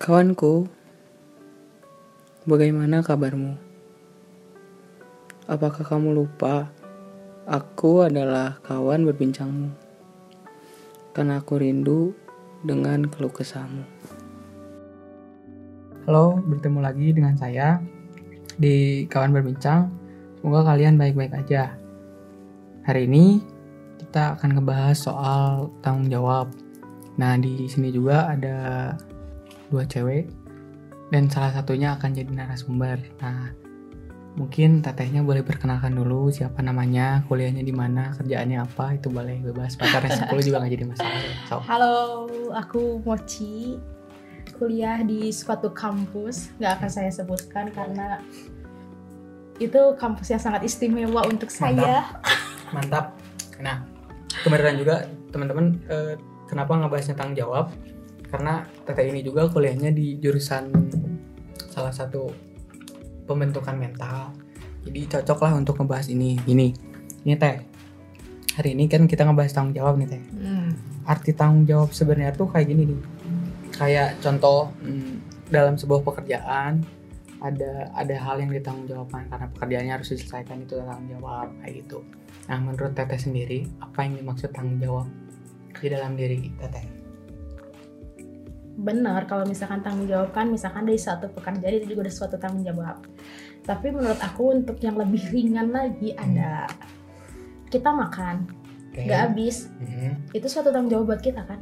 [0.00, 0.64] Kawanku,
[2.48, 3.52] bagaimana kabarmu?
[5.44, 6.72] Apakah kamu lupa?
[7.44, 9.68] Aku adalah kawan berbincangmu.
[11.12, 12.16] Karena aku rindu
[12.64, 13.84] dengan keluh kesahmu.
[16.08, 17.84] Halo, bertemu lagi dengan saya
[18.56, 19.92] di Kawan Berbincang.
[20.40, 21.76] Semoga kalian baik-baik aja.
[22.88, 23.44] Hari ini
[24.00, 26.48] kita akan ngebahas soal tanggung jawab.
[27.20, 28.96] Nah, di sini juga ada
[29.70, 30.28] dua cewek
[31.10, 32.98] dan salah satunya akan jadi narasumber.
[33.18, 33.50] Nah,
[34.38, 39.74] mungkin tetehnya boleh perkenalkan dulu siapa namanya, kuliahnya di mana, kerjaannya apa, itu boleh bebas.
[39.74, 41.20] Pacarnya 10 juga nggak jadi masalah.
[41.50, 41.94] So, Halo,
[42.54, 43.78] aku Mochi.
[44.60, 48.20] Kuliah di suatu kampus, nggak akan saya sebutkan karena
[49.56, 52.04] itu kampus yang sangat istimewa untuk saya.
[52.72, 53.16] mantap.
[53.60, 53.84] Nah,
[54.44, 56.14] kebenaran juga teman-teman eh,
[56.44, 57.72] kenapa ngebahasnya tanggung jawab?
[58.30, 60.70] Karena teteh ini juga kuliahnya di jurusan
[61.70, 62.30] salah satu
[63.26, 64.30] pembentukan mental.
[64.86, 66.38] Jadi cocok lah untuk ngebahas ini.
[66.46, 66.66] Ini,
[67.26, 67.56] ini teh.
[68.56, 70.22] Hari ini kan kita ngebahas tanggung jawab nih teh.
[70.34, 70.70] Hmm.
[71.06, 73.00] Arti tanggung jawab sebenarnya tuh kayak gini nih.
[73.74, 76.82] Kayak contoh hmm, dalam sebuah pekerjaan
[77.40, 81.98] ada ada hal yang ditanggung jawabkan karena pekerjaannya harus diselesaikan itu tanggung jawab kayak gitu.
[82.46, 85.06] Nah menurut teteh sendiri apa yang dimaksud tanggung jawab
[85.80, 86.99] di dalam diri teteh?
[88.76, 92.62] Benar, kalau misalkan tanggung jawab kan, misalkan dari satu pekerjaan itu juga ada suatu tanggung
[92.62, 93.02] jawab.
[93.60, 96.64] Tapi menurut aku untuk yang lebih ringan lagi ada
[97.68, 98.46] kita makan,
[98.90, 99.04] Oke.
[99.04, 100.32] nggak habis, Mhm.
[100.32, 101.60] itu suatu tanggung jawab buat kita kan?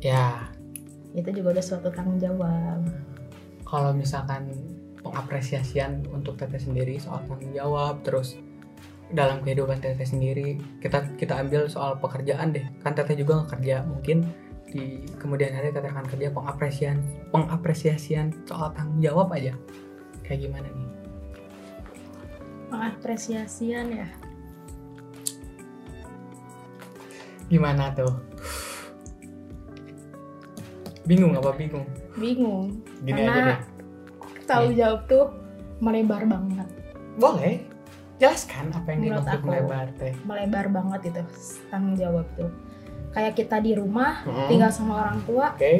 [0.00, 0.50] Ya
[1.10, 2.80] Itu juga udah suatu tanggung jawab.
[3.64, 4.50] kalau misalkan
[5.00, 8.34] pengapresiasian untuk teteh sendiri soal tanggung jawab terus
[9.10, 13.82] dalam kehidupan teteh sendiri kita kita ambil soal pekerjaan deh kan teteh juga nggak kerja
[13.82, 14.26] mungkin
[14.70, 17.02] di kemudian hari teteh akan kerja pengapresian
[17.34, 19.52] pengapresiasian soal tanggung jawab aja.
[20.22, 20.88] Kayak gimana nih?
[22.70, 24.08] Pengapresiasian ya.
[27.50, 28.14] gimana tuh?
[31.02, 31.82] Bingung apa bingung?
[32.14, 32.78] Bingung.
[33.02, 33.60] gini Karena- aja deh.
[34.46, 35.26] Tanggung jawab tuh
[35.82, 36.68] melebar banget.
[37.18, 37.66] boleh.
[38.22, 40.14] Jelaskan apa yang dimaksud melebar teh.
[40.22, 41.22] melebar banget itu
[41.72, 42.52] tanggung jawab tuh
[43.10, 44.46] kayak kita di rumah Hmm.
[44.46, 45.74] tinggal sama orang tua oke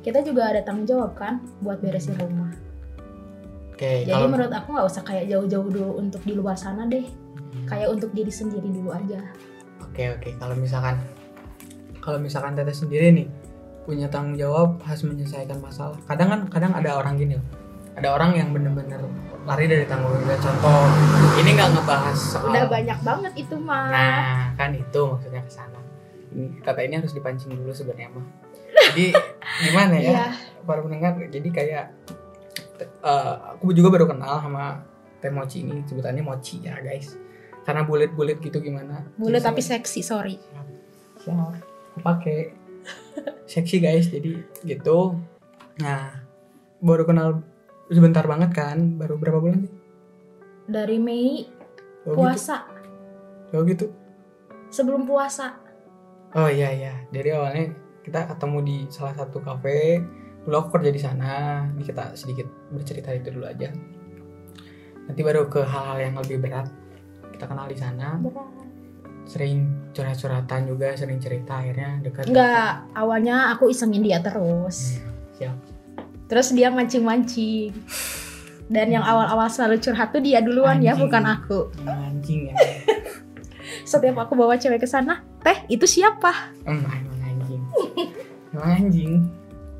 [0.00, 2.52] kita juga ada tanggung jawab kan buat beresin rumah
[3.70, 7.04] oke jadi kalau menurut aku nggak usah kayak jauh-jauh dulu untuk di luar sana deh
[7.50, 7.66] Hmm.
[7.66, 9.18] kayak untuk diri sendiri dulu aja
[9.82, 10.94] Oke oke kalau misalkan
[11.98, 13.26] kalau misalkan teteh sendiri nih
[13.82, 15.98] punya tanggung jawab harus menyelesaikan masalah.
[16.06, 17.46] Kadang kan kadang ada orang gini loh.
[17.92, 19.02] Ada orang yang bener-bener
[19.42, 20.38] lari dari tanggung jawab.
[20.38, 20.78] Contoh
[21.34, 22.54] ini nggak ngebahas soal.
[22.54, 25.74] udah banyak banget itu mah Nah kan itu maksudnya ke sana.
[25.74, 25.79] Ini
[26.62, 28.26] kata ini harus dipancing dulu sebenarnya mah.
[28.90, 29.14] Jadi
[29.66, 30.26] gimana ya Iya.
[30.66, 31.18] para pendengar?
[31.18, 31.86] Jadi kayak
[32.82, 34.82] eh, aku juga baru kenal sama
[35.20, 37.14] Teh Mochi ini sebutannya Mochi ya guys.
[37.66, 39.04] Karena bulat-bulat gitu gimana?
[39.20, 40.40] Jadi tapi seksi sorry
[41.20, 41.52] siap
[41.92, 42.38] aku pakai
[43.44, 45.20] seksi guys jadi gitu
[45.80, 46.16] nah
[46.80, 47.44] baru kenal
[47.92, 49.72] sebentar banget kan baru berapa bulan sih
[50.70, 51.44] dari Mei
[52.08, 52.64] oh, puasa
[53.52, 53.86] gitu oh gitu
[54.72, 55.59] sebelum puasa
[56.34, 56.94] oh iya iya.
[57.08, 60.02] Dari awalnya kita ketemu di salah satu kafe.
[60.46, 61.64] Dulu aku kerja di sana.
[61.76, 63.70] Ini kita sedikit bercerita itu dulu aja.
[65.06, 66.70] Nanti baru ke hal-hal yang lebih berat.
[67.34, 68.16] Kita kenal di sana.
[68.18, 68.60] Berat
[69.30, 72.26] sering curhat-curhatan juga sering cerita akhirnya dekat.
[72.26, 74.98] Enggak awalnya aku isengin dia terus.
[74.98, 75.56] Hmm, siap.
[76.26, 77.70] Terus dia mancing-mancing.
[78.70, 81.10] Dan yang awal-awal selalu curhat tuh dia duluan ya, Anjing.
[81.10, 81.58] bukan aku.
[81.86, 82.54] anjing ya.
[83.90, 87.62] Setiap aku bawa cewek ke sana, "Teh, itu siapa?" Emang anjing.
[88.50, 89.12] Emang anjing.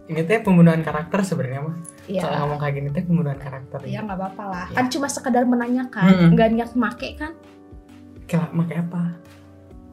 [0.05, 1.77] Ini teh pembunuhan karakter sebenarnya mah.
[2.03, 3.79] Kalau Ya, ngomong kayak gini teh pembunuhan karakter.
[3.85, 4.67] ya nggak apa-apa lah.
[4.67, 4.77] Ya.
[4.77, 7.33] Kan cuma sekedar menanyakan, nggak niat make kan?
[8.27, 9.03] Kayak pakai apa?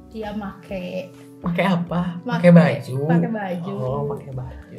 [0.08, 2.02] Dia make, Pakai apa?
[2.20, 2.98] Make- Pakai baju.
[3.08, 3.74] pakai baju.
[3.78, 4.78] Oh, pakai baju.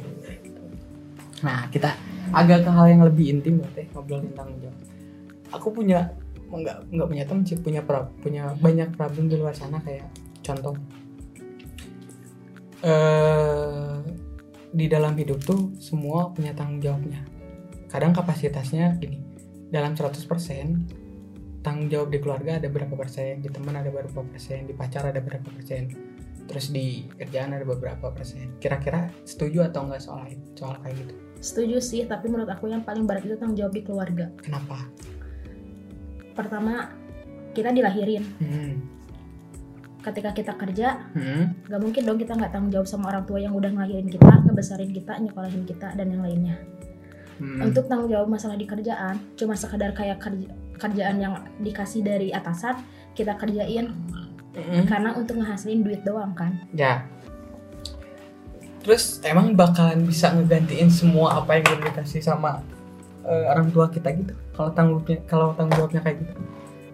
[1.39, 1.89] Nah, kita
[2.31, 4.75] agak ke hal yang lebih intim ya teh ngobrol tentang jawab.
[5.49, 6.11] Aku punya
[6.45, 10.03] nggak nggak punya temen sih punya pra- punya banyak problem di luar sana kayak
[10.49, 10.75] contoh
[12.81, 13.89] eh
[14.69, 17.25] di dalam hidup tuh semua punya tanggung jawabnya.
[17.89, 19.17] Kadang kapasitasnya gini,
[19.73, 24.73] dalam 100% tanggung jawab di keluarga ada berapa persen, di teman ada berapa persen, di
[24.77, 25.89] pacar ada berapa persen,
[26.45, 28.61] terus di kerjaan ada beberapa persen.
[28.61, 31.13] Kira-kira setuju atau enggak soal soal kayak gitu?
[31.41, 34.29] Setuju sih, tapi menurut aku yang paling berat itu tanggung jawab di keluarga.
[34.37, 34.85] Kenapa?
[36.37, 36.93] Pertama,
[37.57, 38.23] kita dilahirin.
[38.37, 38.98] Hmm.
[39.99, 41.51] Ketika kita kerja Hmm.
[41.65, 44.89] nggak mungkin dong kita nggak tanggung jawab sama orang tua yang udah ngelahirin kita ngebesarin
[44.89, 46.55] kita nyekolahin kita dan yang lainnya
[47.35, 47.63] Hmm.
[47.63, 52.79] untuk tanggung jawab masalah di kerjaan cuma sekadar kayak kerja- kerjaan yang dikasih dari atasan
[53.11, 53.91] kita kerjain
[54.49, 54.83] Mm-mm.
[54.85, 57.03] karena untuk ngehasilin duit doang kan Ya.
[58.79, 62.63] Terus emang bakalan bisa ngegantiin semua apa yang udah dikasih sama
[63.21, 64.31] eh, orang tua kita gitu?
[64.51, 66.33] Kalau tanggung kalau tanggung jawabnya kayak gitu?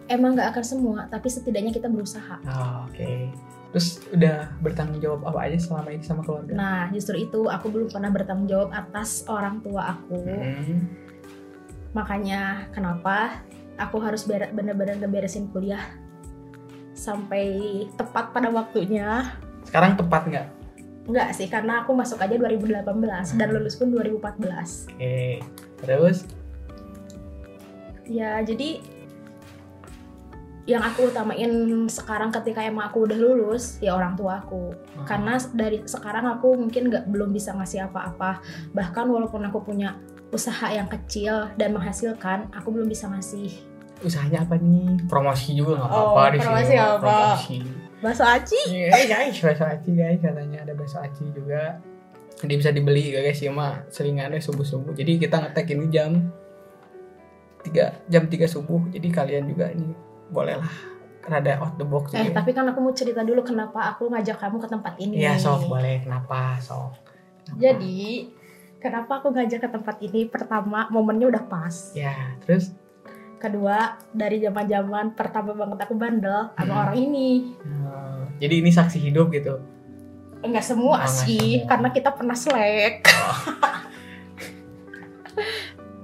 [0.08, 3.30] Emang nggak akan semua tapi setidaknya kita berusaha Oh, Oke.
[3.70, 6.52] Terus udah bertanggung jawab apa aja selama ini sama keluarga?
[6.52, 10.80] nah justru itu aku belum pernah bertanggung jawab atas orang tua aku Hmm.
[11.92, 13.44] makanya kenapa
[13.76, 15.84] aku harus bener-bener ngeberesin kuliah
[16.94, 17.48] sampai
[17.94, 19.36] tepat pada waktunya
[19.66, 20.48] Sekarang tepat nggak?
[21.06, 22.82] Enggak sih, karena aku masuk aja 2018
[23.36, 24.90] dan lulus pun 2014.
[24.90, 25.38] Oke.
[25.80, 26.26] Terus?
[28.06, 28.82] Ya, jadi
[30.66, 31.50] yang aku utamain
[31.86, 34.74] sekarang ketika emang aku udah lulus ya orang tua aku
[35.06, 38.42] karena dari sekarang aku mungkin nggak belum bisa ngasih apa-apa
[38.74, 39.94] bahkan walaupun aku punya
[40.34, 43.54] usaha yang kecil dan menghasilkan aku belum bisa ngasih
[44.04, 45.08] usahanya apa nih?
[45.08, 46.44] Promosi juga nggak Oh, apa-apa di sini.
[46.44, 47.00] promosi apa?
[47.00, 47.58] Promosi.
[48.04, 51.80] bakso aci Eh guys, bakso aci guys katanya ada bakso aci juga.
[52.44, 54.92] Jadi bisa dibeli guys ya mah selingannya subuh subuh.
[54.92, 56.12] Jadi kita ngetek ini jam
[57.64, 58.82] 3 jam 3 subuh.
[58.92, 60.74] Jadi kalian juga ini bolehlah
[61.22, 62.38] rada out the box eh juga.
[62.38, 65.66] tapi kan aku mau cerita dulu kenapa aku ngajak kamu ke tempat ini Iya sok
[65.68, 66.00] boleh.
[66.00, 67.02] Kenapa sok?
[67.44, 67.58] Kenapa?
[67.58, 67.98] jadi
[68.78, 72.74] kenapa aku ngajak ke tempat ini pertama momennya udah pas ya terus
[73.36, 76.82] kedua dari zaman zaman pertama banget aku bandel sama Hmm.
[76.84, 77.30] orang ini
[77.60, 79.58] eh, jadi ini saksi hidup gitu.
[80.40, 81.68] enggak semua Oh, sih semua.
[81.68, 83.02] karena kita pernah selek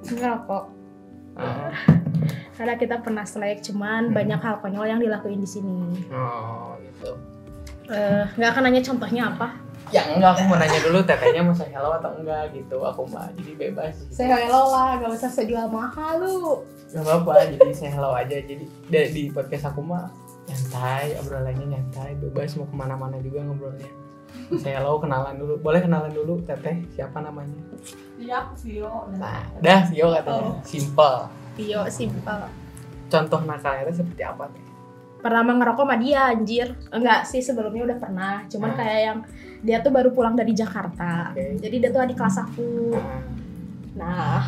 [0.07, 0.63] ngerokok
[1.31, 1.69] Oh,
[2.61, 4.13] karena kita pernah selek cuman Hmm.
[4.13, 7.17] banyak hal konyol yang dilakuin di sini oh gitu.
[7.89, 9.49] Eh, nggak akan nanya contohnya apa
[9.89, 12.79] Ya enggak aku mau nanya dulu tetenya mau saya hello atau enggak gitu.
[12.79, 13.97] Aku mah jadi bebas.
[13.99, 14.13] gitu.
[14.13, 18.37] saya hello lah gak usah sejual mahal lu Gak apa-apa, jadi saya hello aja.
[18.39, 20.07] Jadi di, di podcast aku mah
[20.47, 23.89] nyantai, obrolannya nyantai, bebas mau ke mana-mana juga ngobrolnya.
[24.55, 25.59] Saya hello, kenalan dulu.
[25.59, 27.59] Boleh kenalan dulu, teteh siapa namanya?
[28.15, 29.11] Iya aku Vio.
[29.15, 30.51] Nah, dah Vio katanya.
[30.51, 30.55] Oh.
[30.63, 31.15] Simple.
[31.61, 32.41] Vio simple
[33.05, 34.63] Contoh nakalnya seperti apa teh?
[35.21, 38.79] pertama ngerokok sama dia anjir enggak sih sebelumnya udah pernah cuman Hmm.
[38.81, 39.19] kayak yang
[39.61, 41.61] dia tuh baru pulang dari Jakarta Oke.
[41.61, 42.97] jadi dia tuh adik kelas aku
[43.93, 44.41] Nah, nah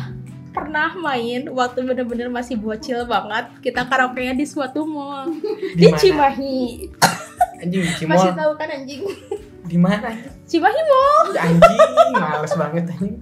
[0.50, 5.30] pernah main waktu bener-bener masih bocil banget kita karaoke di suatu mall
[5.78, 5.94] di di?
[5.94, 6.90] Cimahi
[7.62, 9.06] Anjing, di masih tahu kan anjing
[9.64, 10.10] Di mana?
[10.42, 11.80] Cimahi mall Anjing,
[12.12, 13.16] males banget anjing.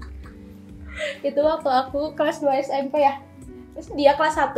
[1.21, 3.21] itu waktu aku kelas 2 SMP ya
[3.73, 4.53] terus dia kelas 1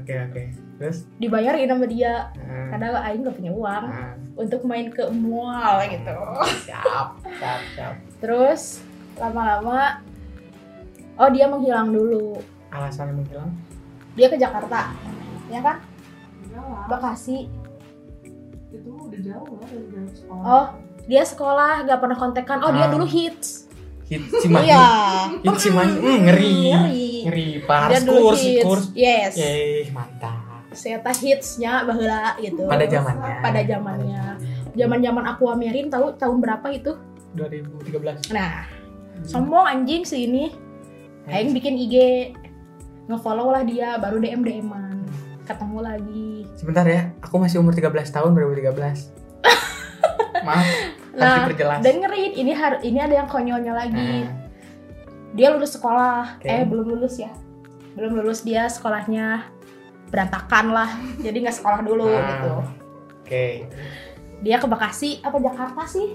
[0.00, 0.42] Oke, oke.
[0.76, 1.08] Terus?
[1.16, 6.12] dibayarin sama dia Nah, karena Aing gak punya uang nah, untuk main ke mall gitu
[6.64, 7.94] siap, siap, siap.
[8.18, 8.80] Terus
[9.16, 10.00] lama-lama
[11.16, 12.36] oh dia menghilang dulu.
[12.68, 13.48] Alasannya menghilang?
[14.12, 14.92] Dia ke Jakarta.
[15.48, 15.80] Ya kan?
[16.52, 16.84] Lah.
[16.88, 17.48] Bekasi.
[18.68, 20.44] Itu udah jauh lah dari jauh sekolah.
[20.44, 20.66] Oh,
[21.06, 22.58] dia sekolah gak pernah kontekan.
[22.60, 22.92] Oh, dia Ah.
[22.92, 23.64] dulu hits.
[24.04, 24.68] Hit Cimahi.
[24.68, 24.86] Iya.
[25.40, 25.92] Hit Cimahi.
[25.96, 26.54] Hmm, ngeri.
[26.68, 27.05] Ngeri.
[27.24, 28.00] Ngeri, parah.
[28.04, 28.64] dulu Kurs, hits.
[28.66, 28.84] kurs.
[28.92, 29.32] Yes.
[29.40, 30.66] Yeay, mantap.
[30.76, 32.68] Tah hitsnya baheula gitu.
[32.68, 33.34] Pada zamannya.
[33.40, 34.24] Pada zamannya.
[34.76, 36.92] Zaman-zaman aku Amerin tahu tahun berapa itu?
[37.32, 38.28] 2013.
[38.36, 38.68] Nah,
[39.24, 40.52] sombong anjing sih ini.
[41.26, 41.96] Aing bikin IG
[43.08, 45.08] ngefollow lah dia baru DM DM-an.
[45.48, 46.30] Ketemu lagi.
[46.58, 48.76] Sebentar ya, aku masih umur 13 tahun 2013.
[50.46, 50.66] Maaf,
[51.16, 54.45] harus Nah, dengerin ini har ini ada yang konyolnya lagi Nah,
[55.32, 56.38] dia lulus sekolah.
[56.38, 56.46] Oke.
[56.46, 57.32] eh belum lulus ya.
[57.96, 59.48] Belum lulus dia sekolahnya
[60.06, 60.90] berantakan lah.
[61.18, 62.22] Jadi nggak sekolah dulu Ah.
[62.28, 62.52] gitu.
[63.22, 63.46] Oke.
[64.36, 65.18] dia ke Bekasi.
[65.20, 66.12] Apa Jakarta sih?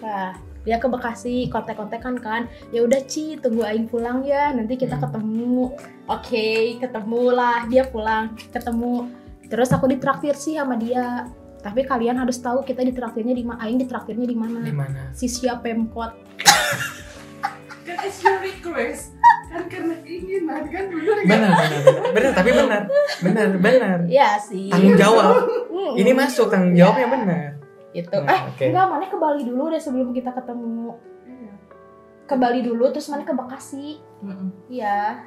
[0.00, 0.32] Nah
[0.64, 2.42] dia ke Bekasi kontek-kontekan kan.
[2.72, 4.50] Ya udah Ci tunggu Aing pulang ya.
[4.50, 5.04] Nanti kita Hmm.
[5.04, 5.76] ketemu.
[6.08, 7.68] Oke ketemu lah.
[7.68, 9.12] Dia pulang ketemu.
[9.46, 11.28] Terus aku ditraktir sih sama dia.
[11.56, 14.58] Tapi kalian harus tahu kita ditraktirnya di mana Aing ditraktirnya di mana?
[14.60, 15.10] Di mana?
[15.12, 16.14] Sisia Pemkot
[17.86, 19.14] Kan it's your request.
[19.46, 21.38] Kan karena keinginan kan bener nggak?
[21.38, 22.32] Benar, benar, benar.
[22.34, 22.82] Tapi benar.
[23.22, 23.98] Benar, benar.
[24.10, 24.66] Iya sih.
[24.66, 25.46] Tanggung jawab.
[25.94, 27.50] Ini masuk tanggung jawabnya benar.
[27.94, 28.12] Gitu.
[28.12, 28.64] Nah, eh, oke.
[28.66, 30.98] enggak, mana ke Bali dulu deh sebelum kita ketemu.
[31.24, 31.52] Iya.
[32.26, 34.02] Ke Bali dulu terus mana ke Bekasi.
[34.68, 35.22] Iya.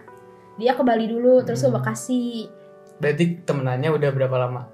[0.60, 1.72] Dia ke Bali dulu terus ke.
[1.72, 2.46] Bekasi.
[3.00, 4.68] Berarti temenannya udah berapa lama?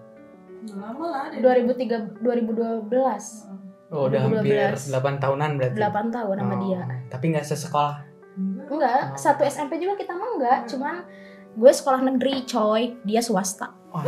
[0.65, 1.25] Udah lama lah.
[1.29, 3.45] dari- 2003 2012.
[3.45, 3.64] Heeh.
[3.95, 4.91] Oh, udah hampir 2012.
[4.91, 5.79] 8 tahunan berarti.
[5.79, 6.81] 8 tahun sama Oh, dia.
[7.07, 7.95] Tapi nggak sesekolah.
[8.35, 8.67] Enggak.
[8.67, 9.15] Enggak, Oh.
[9.15, 10.95] satu SMP juga kita mah enggak, cuman
[11.55, 14.03] gue sekolah negeri coy dia swasta Oh,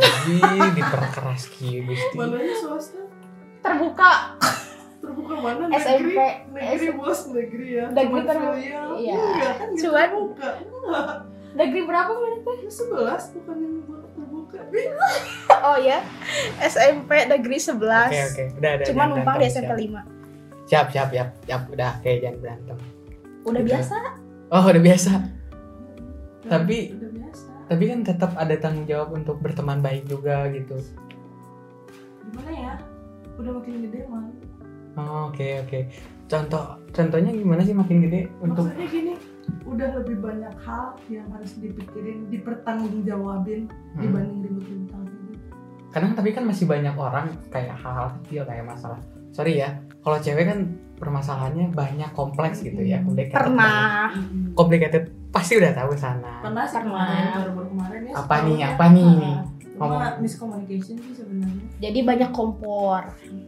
[0.70, 2.12] diperkeras ki Gusti.
[2.14, 3.00] Mananya swasta?
[3.58, 4.36] terbuka
[4.98, 5.64] Terbuka mana?
[5.72, 6.12] SMP.
[6.12, 6.98] Negeri, negeri SMP.
[6.98, 7.84] bos negeri ya.
[7.88, 8.58] Negeri Cuman terbuka.
[8.94, 9.14] Iya.
[9.16, 10.48] Enggak kan Cuman- terbuka.
[10.60, 11.06] Enggak.
[11.50, 13.76] negeri berapa menit teh Yang sebelas bukan yang.
[15.66, 15.98] oh ya
[16.58, 18.86] SMP negeri 11 Oke oke, udah udah.
[18.86, 20.04] cuma jangan numpang di SMP siap.
[20.06, 22.76] 5 Siap siap siap siap udah kayak jangan berantem.
[23.42, 23.70] udah Gitu.
[23.70, 23.96] biasa
[24.48, 25.12] Oh udah biasa.
[26.42, 27.48] Tapi- udah biasa.
[27.66, 30.76] Tapi kan tetap ada tanggung jawab untuk berteman baik juga gitu.
[32.24, 32.74] Gimana ya?
[33.36, 34.24] Udah makin gede mah.
[34.94, 35.78] Oh, Oke oke.
[36.26, 39.14] Contoh contohnya gimana sih makin gede untuk Maksudnya gini,
[39.64, 44.00] udah lebih banyak hal yang harus dipikirin, dipertanggungjawabin Hmm.
[44.00, 45.16] dibanding ribut-ribut hal gitu.
[45.88, 49.00] kadang tapi kan masih banyak orang kayak hal-hal kecil kayak masalah.
[49.30, 50.58] Sorry ya, kalau cewek kan
[50.94, 53.00] permasalahannya banyak kompleks gitu ya.
[53.00, 53.46] Complicated banget.
[53.46, 54.08] pernah
[54.52, 56.40] Complicated pasti udah tahu sana.
[56.40, 57.06] Pernah sih Pernah.
[57.06, 58.14] kemarin, baru-baru kemarin ya.
[58.14, 58.54] Apa nih?
[58.54, 58.68] setahun ya.
[58.70, 59.14] Apa nih?
[59.68, 60.18] Cuma Ngomong.
[60.18, 61.64] miscommunication sih sebenarnya.
[61.78, 62.98] jadi banyak kompor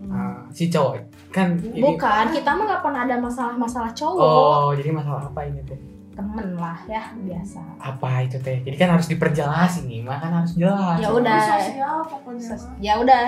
[0.06, 4.90] Ah, si cowok kan ini bukan kita mah nggak pernah ada masalah-masalah cowok Oh, jadi
[4.90, 5.74] masalah apa ini teh?
[6.20, 8.60] Temen lah ya biasa Apa itu teh?
[8.60, 10.98] Jadi kan harus diperjelas ini, mah kan harus jelas.
[10.98, 11.40] Ya udah.
[11.56, 12.44] Sosial pokoknya.
[12.44, 12.76] Ses- mah.
[12.78, 13.20] ya udah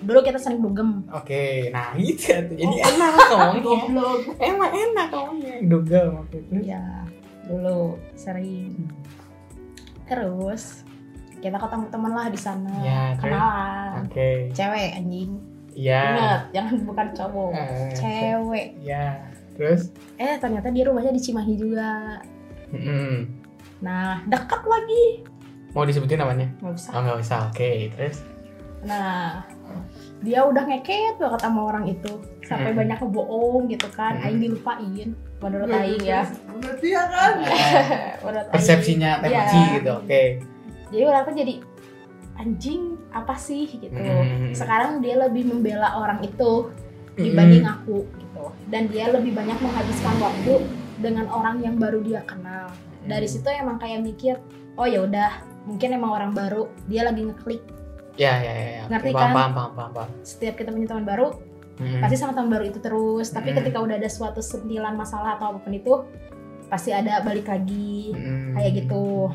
[0.00, 2.54] dulu kita sering dugem Oke, nah itu tuh.
[2.54, 2.88] Jadi Oh.
[2.88, 3.60] enak ngomongnya.
[3.60, 4.18] Goblok.
[4.38, 5.54] Emang enak ngomongnya.
[5.62, 6.60] Duga maksudnya.
[6.62, 6.84] ya
[7.42, 8.78] dulu sering
[10.04, 10.82] terus
[11.38, 14.50] kita ketemu temen lah di sana Ya, kenalan Oke.
[14.52, 15.34] cewek anjing
[15.70, 16.02] Iya.
[16.12, 19.29] ingat jangan bukan cowok Eh, cewek Ya.
[19.60, 19.92] Terus?
[20.16, 22.16] eh ternyata dia rumahnya di Cimahi juga
[22.70, 23.28] Mm-mm.
[23.78, 25.28] nah dekat lagi
[25.70, 26.48] Mau disebutin namanya?
[26.58, 27.38] nggak usah Oh nggak usah.
[27.46, 27.92] Oke.
[27.92, 28.24] Terus?
[28.80, 29.44] nah
[30.18, 32.08] dia udah ngeket banget sama orang itu
[32.42, 32.80] sampai Hmm.
[32.80, 34.24] banyak ngebohong gitu kan Hmm.
[34.24, 36.24] Aing dilupain menurut Aing ya
[36.56, 37.32] Berarti ya kan?
[38.24, 38.52] menurut Aing.
[38.52, 39.22] Persepsinya Iya.
[39.22, 39.90] temaci gitu.
[39.94, 40.22] Oke.
[40.88, 41.54] jadi orang tuh jadi
[42.34, 44.50] anjing apa sih gitu Hmm.
[44.50, 46.72] sekarang dia lebih membela orang itu
[47.14, 48.29] dibanding aku gitu
[48.66, 50.54] dan dia lebih banyak menghabiskan waktu
[50.96, 52.68] dengan orang yang baru dia kenal
[53.02, 53.34] dari Hmm.
[53.34, 54.36] situ emang kayak mikir
[54.74, 55.30] oh ya udah
[55.64, 57.62] mungkin emang orang baru dia lagi ngeklik
[58.18, 58.66] Ya ya ya.
[58.68, 58.82] ya.
[58.90, 59.32] Ngerti paham, kan?
[59.32, 60.10] Paham paham paham paham.
[60.22, 61.28] setiap kita punya teman baru
[61.76, 62.04] Mm.
[62.04, 63.56] pasti sama teman baru itu terus tapi Hmm.
[63.56, 65.92] ketika udah ada suatu sentilan masalah atau apa pun itu
[66.66, 68.52] pasti ada balik lagi Mm.
[68.52, 69.32] kayak gitu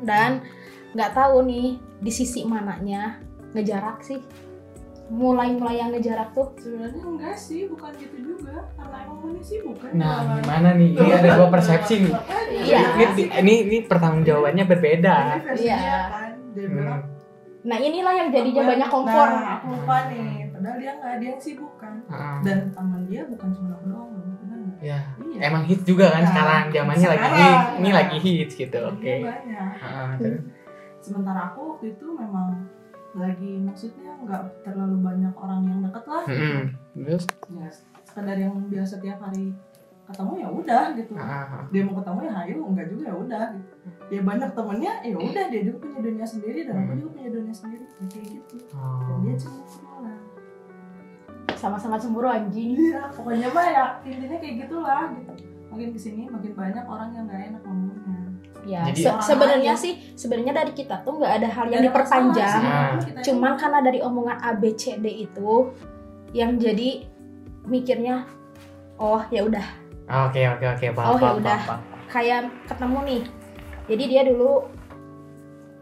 [0.00, 0.40] dan
[0.90, 1.68] nggak tahu nih
[2.00, 3.20] di sisi mananya
[3.52, 4.24] ngejarak sih
[5.10, 8.70] mulai mulai yang ngejarak tuh Sebenarnya enggak sih, bukan gitu juga.
[8.72, 9.90] Karena emang mana sih bukan.
[9.92, 10.90] Nah, gimana nih?
[10.92, 12.14] Ini ada dua persepsi nih.
[12.62, 12.80] Iya.
[12.94, 13.04] Ini,
[13.36, 15.14] ini, ini pertanggung jawabannya berbeda.
[15.50, 15.78] Ini Iya.
[16.08, 16.30] kan.
[16.50, 17.62] Dia bilang, Hmm.
[17.62, 20.30] nah inilah yang jadinya "Aku- banyak kompor Nah, aku lupa nih.
[20.50, 21.94] Padahal dia enggak, dia yang sibuk kan.
[22.06, 24.22] Ah, Dan teman dia bukan cuma aku doang, loh.
[24.22, 24.38] nggak?
[24.80, 25.40] ya, Iya.
[25.44, 27.28] emang hit juga kan Nah, sekarang zamannya lagi.
[27.76, 27.94] Ini Nah.
[27.94, 28.72] lagi hit gitu.
[28.72, 29.14] Teman Oke.
[29.76, 30.40] Ah, terus?
[31.00, 32.64] Sementara aku waktu itu memang
[33.12, 36.24] lagi maksudnya nggak terlalu banyak orang yang deket lah.
[36.24, 36.62] Mm-mm.
[36.96, 37.24] Terus?
[37.48, 37.66] Ya,
[38.02, 39.50] sekedar yang biasa tiap hari
[40.06, 41.12] ketemu ya udah gitu.
[41.14, 43.74] Ah, dia mau ketemu ya hayu enggak juga ya udah gitu.
[44.10, 46.98] ya banyak temennya ya udah dia juga punya dunia sendiri dan aku Hmm.
[46.98, 49.18] juga punya dunia sendiri Ya, kayak gitu dan oh.
[49.20, 50.18] dia cemburu lah
[51.54, 55.32] sama-sama cemburu anjing iya pokoknya mah ya intinya kayak gitulah gitu
[55.68, 57.89] makin ke sini makin banyak orang yang nggak enak ngomongnya
[58.62, 62.60] ya Jadi- se- sebenarnya sih sebenarnya dari kita tuh nggak ada hal yang diperpanjang.
[62.60, 62.94] Nah.
[63.18, 65.72] cuman karena dari omongan A B C D itu
[66.30, 67.04] yang jadi
[67.62, 68.24] mikirnya
[68.96, 69.66] oh ya udah.
[70.26, 71.60] Oke oke oke paham Oh, ya udah.
[72.06, 73.22] kayak ketemu nih.
[73.86, 74.66] Jadi dia dulu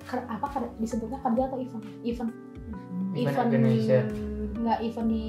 [0.04, 1.84] ker- apa ker- disebutnya kerja atau event?
[2.02, 2.32] Event.
[3.12, 4.04] Event organizer.
[4.54, 5.26] nggak event di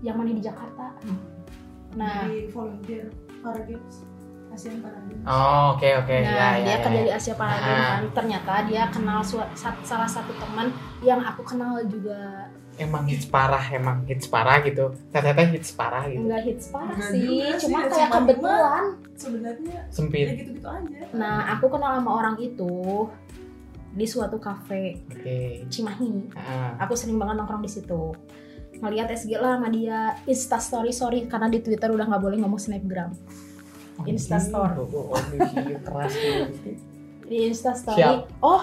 [0.00, 0.98] yang mana di Jakarta.
[1.94, 2.26] Nah.
[2.26, 3.06] Di volunteer
[3.38, 4.02] para games
[4.52, 6.62] ASEAN para games Oh oke oke nah ya ya.
[6.62, 7.02] dia kerja ya.
[7.02, 7.88] di Asia Para Games Ah.
[7.90, 9.18] kan ternyata dia kenal
[9.82, 10.68] salah satu teman
[11.00, 14.96] yang aku kenal juga Emang hits parah emang hits parah gitu.
[15.08, 16.24] Ternyata hits parah gitu.
[16.24, 20.26] enggak hits parah Enggak sih juga sih, cuma ya, kayak kebetulan sebenarnya ya Sempit.
[20.32, 22.72] gitu-gitu aja nah aku kenal sama orang itu
[23.92, 25.68] di suatu kafe Oke.
[25.68, 26.80] Cimahi Ah.
[26.80, 28.16] aku sering banget nongkrong di situ
[28.74, 32.56] ngeliat SG lah sama dia Insta story sorry karena di Twitter udah nggak boleh ngomong
[32.56, 33.12] snapgram
[34.06, 34.76] Instastory.
[34.82, 35.14] Oh,
[35.86, 36.70] keras gitu.
[37.32, 37.98] di Insta story.
[37.98, 38.44] Siap.
[38.44, 38.62] oh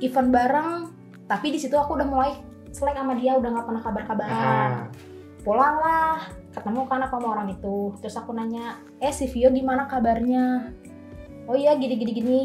[0.00, 0.72] event bareng.
[1.28, 2.32] Tapi di situ aku udah mulai
[2.72, 4.40] selek sama dia udah nggak pernah kabar-kabaran.
[4.40, 4.82] Ah.
[5.40, 6.20] pulang lah
[6.52, 7.96] ketemu kan aku sama orang itu.
[8.04, 10.68] Terus aku nanya eh si Vio gimana kabarnya?
[11.48, 12.40] Oh iya gini gini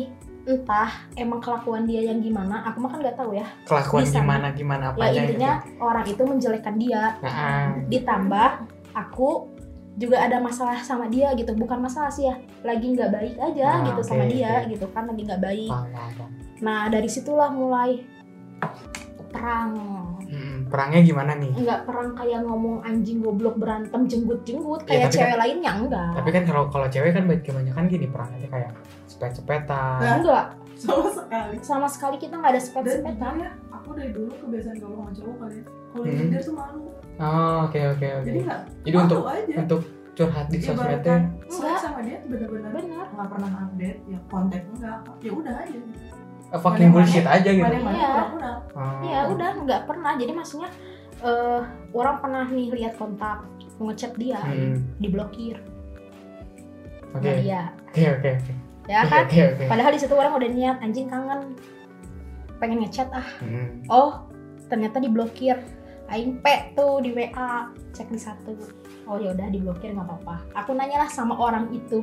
[0.45, 2.63] entah emang kelakuan dia yang gimana?
[2.71, 3.45] Aku mah kan nggak tahu ya.
[3.67, 4.21] Kelakuan Bisa.
[4.21, 7.17] gimana gimana apa ya intinya orang itu menjelekkan dia.
[7.19, 8.49] Nah, ditambah
[8.95, 9.54] aku
[9.95, 11.51] juga ada masalah sama dia gitu.
[11.51, 15.03] Bukan masalah sih ya lagi nggak baik aja Ah, gitu sama oke, dia gitu kan
[15.05, 15.71] lagi nggak baik.
[16.59, 18.03] Nah dari situlah mulai
[19.31, 19.71] perang.
[20.25, 21.53] Hmm, perangnya gimana nih?
[21.53, 26.11] nggak perang kayak ngomong anjing goblok berantem jenggut jenggut Ya, kayak tapi cewek lainnya enggak.
[26.17, 28.71] Tapi kan kalau kalau cewek kan banyak kebanyakan gini perangnya kayak
[29.05, 29.99] sepet-sepetan.
[30.01, 30.15] Nah.
[30.17, 30.45] enggak.
[30.75, 31.55] Sama sekali.
[31.61, 34.95] Sama sekali kita nggak ada sepet dan sepetan jujur ya aku dari dulu kebiasaan kalau
[34.97, 35.63] sama cowok kali ya.
[35.85, 36.11] Kalau Hmm.
[36.41, 36.83] tuh malu
[37.15, 38.25] Oh, oke oke oke.
[38.25, 39.81] jadi nggak Jadi untuk aja untuk
[40.13, 41.77] curhat di sosmednya Enggak.
[41.77, 45.77] sama dia bener-bener benar nggak pernah update ya kontak enggak ya udah aja
[46.45, 47.67] eh, fucking bullshit aja gitu.
[47.67, 48.11] Iya.
[48.29, 48.99] kurang Oh.
[49.01, 50.69] ya udah nggak pernah jadi maksudnya
[51.17, 53.43] eh orang pernah nih lihat kontak
[53.77, 55.59] ngechat dia Hmm, diblokir
[57.11, 57.23] Oke.
[57.23, 58.53] sama dia Oke oke oke.
[58.85, 59.63] ya kan Oke oke.
[59.65, 61.55] padahal di situ orang udah niat anjing kangen
[62.55, 63.83] pengen ngechat ah Hmm.
[63.87, 64.23] oh
[64.65, 65.59] ternyata diblokir
[66.11, 68.53] aing pe tuh di WA cek di satu.
[69.05, 70.35] Oh ya udah diblokir nggak apa-apa.
[70.65, 72.01] Aku nanyalah sama orang itu.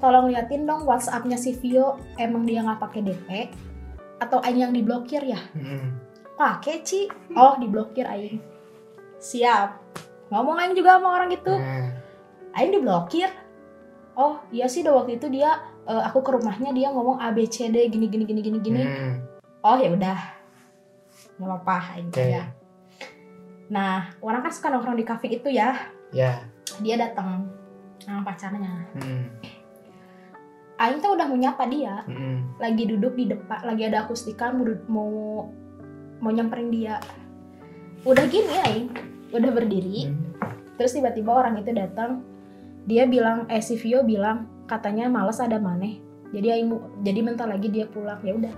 [0.00, 3.28] Tolong liatin dong WhatsAppnya si Vio emang dia nggak pakai DP
[4.20, 5.40] atau aing yang diblokir ya?
[5.56, 5.96] Hmm.
[6.40, 7.04] pakai Ci.
[7.36, 8.40] Oh diblokir aing.
[9.20, 9.76] Siap.
[10.32, 11.52] Ngomong aing juga sama orang itu.
[11.52, 11.92] Nah,
[12.56, 13.28] aing diblokir.
[14.16, 18.08] Oh iya sih udah waktu itu dia eh, aku ke rumahnya dia ngomong ABCD gini
[18.08, 18.82] gini gini gini gini.
[18.84, 19.14] Hmm.
[19.60, 20.18] oh ya udah.
[21.36, 22.24] Nggak apa-apa aing Oke.
[22.24, 22.44] ya
[23.70, 25.78] nah orang kan suka nongkrong di kafe itu ya.
[26.10, 26.42] Ya.
[26.82, 27.46] dia datang
[28.02, 28.90] sama pacarnya.
[28.98, 29.30] Hmm.
[30.80, 32.02] aing tuh udah mau nyapa dia.
[32.10, 32.50] Hmm.
[32.58, 35.10] lagi duduk di depan lagi ada akustikan mau mau
[36.18, 36.98] mau nyamperin dia.
[38.02, 38.88] Udah gini aing.
[39.30, 40.10] Udah berdiri.
[40.10, 40.34] Hmm.
[40.74, 42.26] terus tiba-tiba orang itu datang.
[42.88, 46.02] Dia bilang eh si Vio bilang katanya males ada maneh.
[46.34, 46.68] Jadi aing
[47.06, 48.18] jadi bentar lagi dia pulang.
[48.26, 48.54] Ya udah.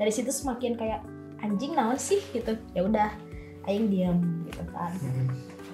[0.00, 1.04] Dari situ semakin kayak
[1.44, 2.22] anjing naon sih?
[2.32, 2.56] Gitu.
[2.72, 3.10] Ya udah
[3.64, 5.26] aing diam gitu kan Hmm.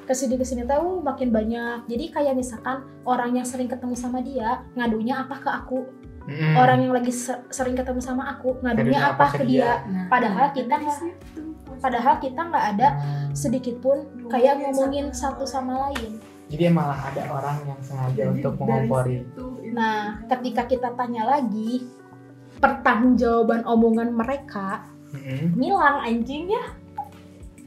[0.03, 4.19] ke sini ke sini tahu makin banyak jadi kayak misalkan orang yang sering ketemu sama
[4.19, 5.81] dia ngadunya apa ke aku
[6.23, 6.55] Hmm.
[6.57, 10.07] orang yang lagi se- sering ketemu sama aku ngadunya apa, apa ke ke dia, Nah,
[10.09, 11.43] Padahal kita nggak- situ,
[11.77, 12.89] padahal kita nggak ada
[13.31, 18.55] sedikit pun kayak ngomongin satu sama lain Jadi malah ada orang yang sengaja Jadi untuk
[18.57, 19.19] mengompori.
[19.69, 21.87] Nah, ketika kita tanya lagi,
[22.57, 25.55] pertanggungjawaban omongan mereka Hmm.
[25.55, 26.65] ngilang anjing ya.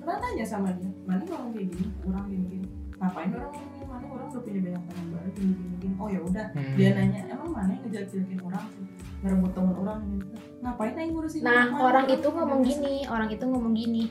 [0.10, 2.68] Pernah nanya sama dia, mana orang kayak gini, orang gini gini.
[2.98, 5.94] Ngapain orang ngomongin mana orang udah punya banyak teman baru gini gini gini.
[6.02, 6.74] Oh ya udah, Hmm.
[6.74, 8.86] dia nanya emang mana yang ngejelek-jelekin orang sih,
[9.22, 10.34] ngerebut teman orang gitu.
[10.66, 14.04] Ngapain aing ngurusin Nah, orang Kan itu ngomong gini, orang itu ngomong gini.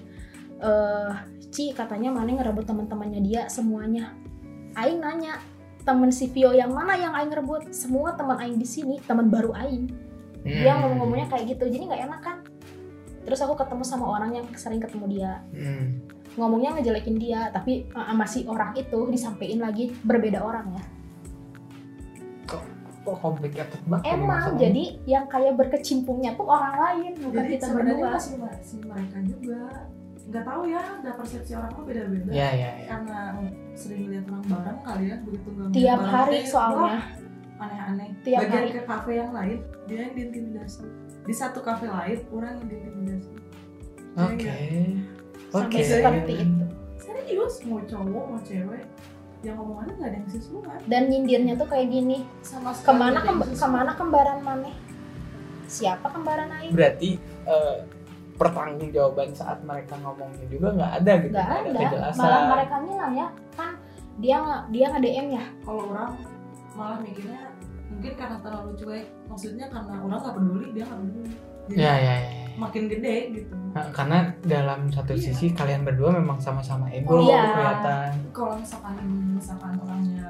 [0.63, 1.13] Eh,
[1.51, 4.15] Ci katanya mana ngerebut teman-temannya dia semuanya.
[4.79, 5.43] Aing nanya,
[5.83, 7.75] temen si Vio yang mana yang Aing rebut?
[7.75, 9.91] Semua teman Aing di sini, teman baru Aing.
[10.47, 10.95] Dia Hmm.
[10.95, 12.39] ngomong-ngomongnya kayak gitu, jadi nggak enak kan?
[13.29, 16.01] Terus aku ketemu sama orang yang sering ketemu dia, Hmm.
[16.35, 20.83] ngomongnya ngejelekin dia, tapi eh, masih orang itu disampaikan lagi berbeda orang ya.
[23.05, 24.05] Kok complicated banget?
[24.07, 28.09] ini Emang jadi yang kayak berkecimpungnya tuh orang lain bukan Jadi kita berdua.
[28.11, 29.61] masih si mereka juga
[30.29, 32.29] nggak tahu ya, ada persepsi orang tuh beda-beda.
[32.29, 32.87] Ya ya ya.
[32.87, 33.19] Karena
[33.73, 37.01] sering lihat orang bareng kali ya, begitu nggak Tiap bareng hari soalnya.
[37.59, 38.09] aneh-aneh.
[38.23, 38.71] Tiap Bagian hari.
[38.71, 40.85] ke kafe yang lain, dia yang diintimidasi.
[41.29, 43.31] Di satu kafe lain, orang yang diintimidasi.
[44.17, 44.59] Oke.
[45.53, 45.81] Sampai Oke.
[45.85, 46.65] seperti itu.
[46.99, 48.85] Serius, mau cowok mau cewek,
[49.45, 50.79] yang ngomongannya nggak ada yang sesuai.
[50.89, 52.25] Dan nyindirnya tuh kayak gini.
[52.41, 53.61] Sama sekali Ke mana nggak ada sesuai.
[53.61, 54.75] ke mana kembaran maneh?
[55.69, 56.73] Siapa kembaran Aing?
[56.73, 57.11] Berarti
[57.45, 57.77] eh,
[58.41, 61.33] pertanggungjawaban saat mereka ngomongnya juga nggak ada gitu.
[61.37, 61.81] Gak nggak ada.
[61.85, 62.23] kejelasan.
[62.25, 63.29] Malah mereka ngilang ya.
[63.53, 63.71] Kan
[64.19, 64.39] dia
[64.73, 65.45] dia nge DM ya.
[65.63, 66.11] Kalau orang
[66.73, 67.41] malah mikirnya
[67.89, 71.33] mungkin karena terlalu cuek, maksudnya karena orang nggak peduli, dia nggak peduli.
[71.69, 72.31] Jadi Ya ya ya.
[72.57, 73.55] makin gede gitu.
[73.71, 75.23] Nah, karena dalam satu Iya.
[75.23, 77.43] sisi kalian berdua memang sama-sama ego Iya.
[77.47, 78.11] kelihatan.
[78.33, 78.95] kalau misalkan
[79.33, 80.29] misalkan orangnya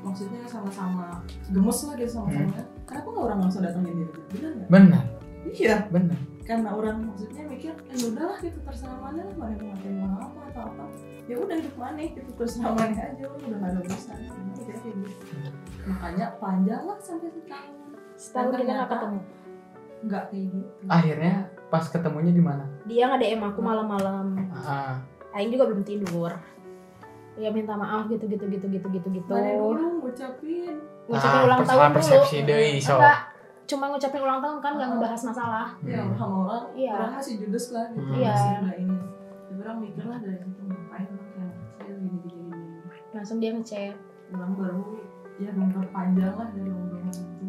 [0.00, 2.52] maksudnya sama-sama gemes lah gitu sama-sama
[2.84, 5.04] kenapa nggak orang langsung datangin dia benar nggak Benar,
[5.50, 6.18] iya benar.
[6.42, 10.40] karena orang maksudnya mikir ya udahlah gitu terserah mana lah mana mau ngapain mau apa
[10.50, 10.84] atau apa
[11.24, 14.18] ya udah hidup mana gitu terserah mana aja udah gak ada urusan
[14.52, 14.60] gitu
[15.86, 17.72] makanya panjang lah sampai setahun
[18.14, 19.18] Setahun Dan kita nggak ketemu.
[20.02, 21.34] nggak kayak gitu Akhirnya
[21.66, 22.64] pas ketemunya di mana?
[22.84, 24.26] Dia nge DM aku malam-malam.
[24.54, 25.00] Ah,
[25.32, 26.30] Aing juga belum tidur.
[27.34, 29.26] Ya minta maaf gitu gitu gitu gitu gitu gitu.
[29.28, 31.96] mana dulu ngucapin Ngucapin Ah, ulang tahun dulu.
[31.96, 32.94] persepsi deui, so.
[32.94, 33.18] Enggak,
[33.66, 35.68] cuma ngucapin ulang tahun kan nggak ngebahas masalah.
[35.82, 36.14] ya Hmm.
[36.14, 36.94] sama orang Iya.
[36.94, 38.14] orang masih judes lah gitu Hmm.
[38.14, 38.30] Iya.
[38.30, 38.98] masih nggak ini
[39.44, 42.66] Tapi orang mikir lah dari situ ngapain orang kayak gini gini gini
[43.10, 43.94] Langsung dia ngechat.
[44.30, 44.84] orang baru
[45.36, 47.46] ya bongkar panjang lah dari obrolan itu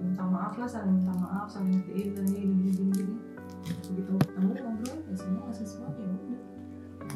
[0.00, 3.14] minta maaf lah saling minta maaf saling ngertiin dan gini gini gini gini
[3.90, 6.40] begitu ketemu ngobrol ya semua nggak sesuai ya udah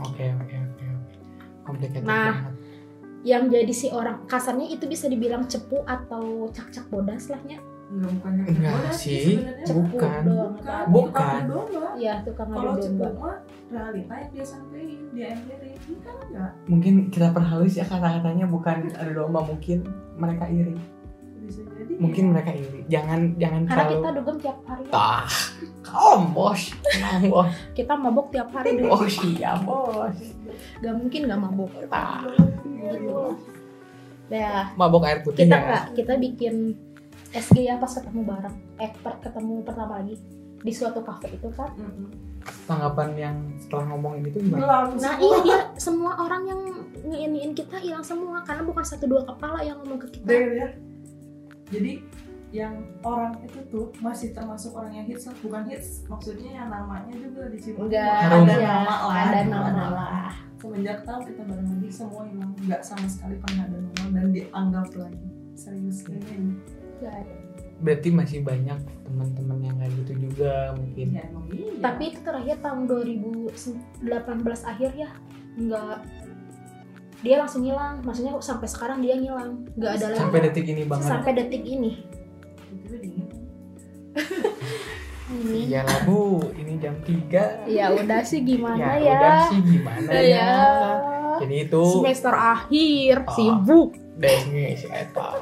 [0.03, 1.15] Oke oke oke oke.
[1.63, 2.55] Complicated Nah, banget.
[3.23, 8.33] yang jadi si orang kasarnya itu bisa dibilang cepu atau cak-cak bodas lahnya Enggak bukan
[8.35, 9.25] yang Enggak sih.
[9.37, 9.65] sebenarnya.
[9.65, 10.21] cepu Bukan.
[10.25, 11.05] doang Bukan, Bukan.
[11.07, 11.91] tukang adu domba.
[11.97, 13.37] ya tukang Kalau adu cepu domba mah
[13.71, 15.75] realita yang dia sampaikan, dia empirin.
[15.77, 19.79] Ini kan enggak Mungkin kita perhalus ya kata-katanya bukan ada domba mungkin
[20.15, 20.77] mereka iri.
[21.37, 21.93] bisa jadi.
[21.95, 22.81] Mungkin mereka iri.
[22.87, 25.29] Jangan jangan karena terlalu kita dugem tiap hari Tah,
[25.83, 26.63] kalem bos,
[27.27, 30.17] bos, kita mabuk tiap hari dulu bos iya bos.
[30.81, 32.25] gak mungkin gak mabuk Tah,
[32.75, 33.37] gitu
[34.27, 35.61] ya mabok air putih kita ya.
[35.63, 36.55] nggak kita bikin
[37.35, 40.17] SG ya pas ketemu bareng eh per- ketemu pertama lagi
[40.65, 42.09] di suatu kafe itu kan Mm-mm.
[42.65, 44.93] Tanggapan yang setelah ngomongin itu gimana?
[44.93, 45.17] Nah semua.
[45.19, 46.61] iya dia semua orang yang
[47.03, 50.69] ngeiniin kita hilang semua karena bukan satu dua kepala yang ngomong ke kita Dengar ya.
[51.71, 51.93] Jadi
[52.51, 57.51] yang orang itu tuh masih termasuk orang yang hits bukan hits maksudnya yang namanya juga
[57.51, 58.47] di enggak Harum.
[58.47, 62.55] ada ada nama lah ada nama ada lah semenjak tahu kita bareng lagi semua emang
[62.63, 65.27] nggak sama sekali pernah ada nama dan dianggap lagi
[65.59, 66.55] serius ini
[66.97, 67.23] Ada.
[67.77, 71.07] Berarti masih banyak teman-teman yang kayak gitu juga mungkin.
[71.11, 74.01] ya emang iya tapi itu terakhir tahun 2018
[74.65, 75.11] akhir ya
[75.55, 75.97] nggak
[77.21, 81.07] dia langsung hilang maksudnya sampai sekarang dia ngilang nggak ada lagi Sampai detik ini banget.
[81.07, 81.93] sampai detik ini
[85.35, 86.21] ini Iya lah bu,
[86.55, 90.23] ini jam 3 ya udah sih gimana Ya, ya, udah sih gimana ya.
[90.23, 90.53] ya.
[91.37, 93.35] Jadi itu semester akhir Oh.
[93.35, 95.35] sibuk Desnya si Eta.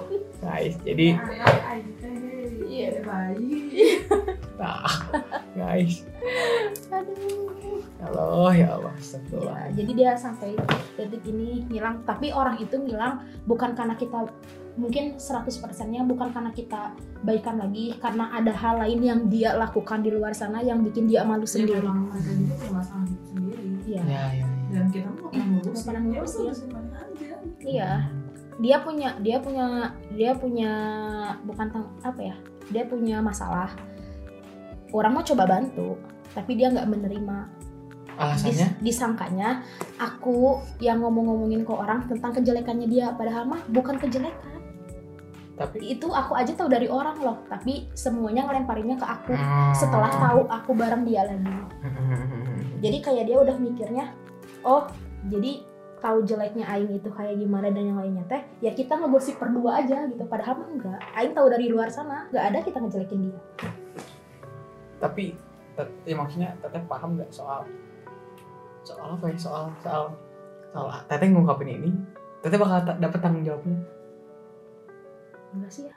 [0.42, 1.14] Guys, jadi
[2.64, 3.04] Iya.
[3.04, 4.08] baik
[4.56, 4.88] nah,
[5.52, 6.02] guys,
[6.88, 7.52] Aduh.
[8.00, 9.70] Allah ya Allah, Ya, astagfirullah.
[9.70, 10.56] jadi dia sampai
[10.94, 14.24] detik ini ngilang tapi orang itu ngilang bukan karena kita
[14.72, 15.52] mungkin 100%
[15.86, 20.32] nya bukan karena kita baikan lagi karena ada hal lain yang dia lakukan di luar
[20.32, 21.84] sana yang bikin dia malu sendiri
[22.66, 24.46] masalah hidup sendiri iya Ya, ya, ya.
[24.72, 25.46] dan kita mau pernah
[26.00, 27.36] ngurus Nggak pernah ya ya.
[27.62, 27.90] iya
[28.58, 29.66] dia punya dia punya
[30.12, 30.72] dia punya
[31.42, 32.36] bukan tang- apa ya
[32.68, 33.72] dia punya masalah.
[34.90, 35.96] Orang mau coba bantu
[36.32, 37.38] tapi dia nggak menerima.
[38.12, 38.76] Alasannya?
[38.76, 39.64] Dis- disangkanya
[39.96, 44.52] aku yang ngomong-ngomongin ke orang tentang kejelekannya dia padahal mah bukan kejelekan.
[45.52, 49.72] Tapi itu aku aja tahu dari orang loh tapi semuanya ngelemparinnya ke aku Hmm.
[49.72, 51.56] setelah tahu aku bareng dia lagi.
[52.82, 54.12] Jadi kayak dia udah mikirnya
[54.62, 54.86] oh
[55.24, 55.62] jadi
[56.02, 60.02] tahu jeleknya Aing itu kayak gimana dan yang lainnya teh ya kita ngegosip berdua aja
[60.04, 60.26] gitu.
[60.26, 60.98] Padahal mah enggak.
[61.14, 62.26] Aing tahu dari luar sana.
[62.28, 63.38] Nggak ada kita ngejelekin dia.
[64.98, 65.38] Tapi
[66.02, 67.62] ya maksudnya teteh paham nggak soal
[68.82, 69.36] soal apa ya?
[69.38, 70.04] Soal soal
[70.68, 71.90] soal teteh ngungkapin ini
[72.38, 73.78] teteh bakal ta- dapet tanggung jawabnya?
[75.54, 75.94] Enggak sih ya.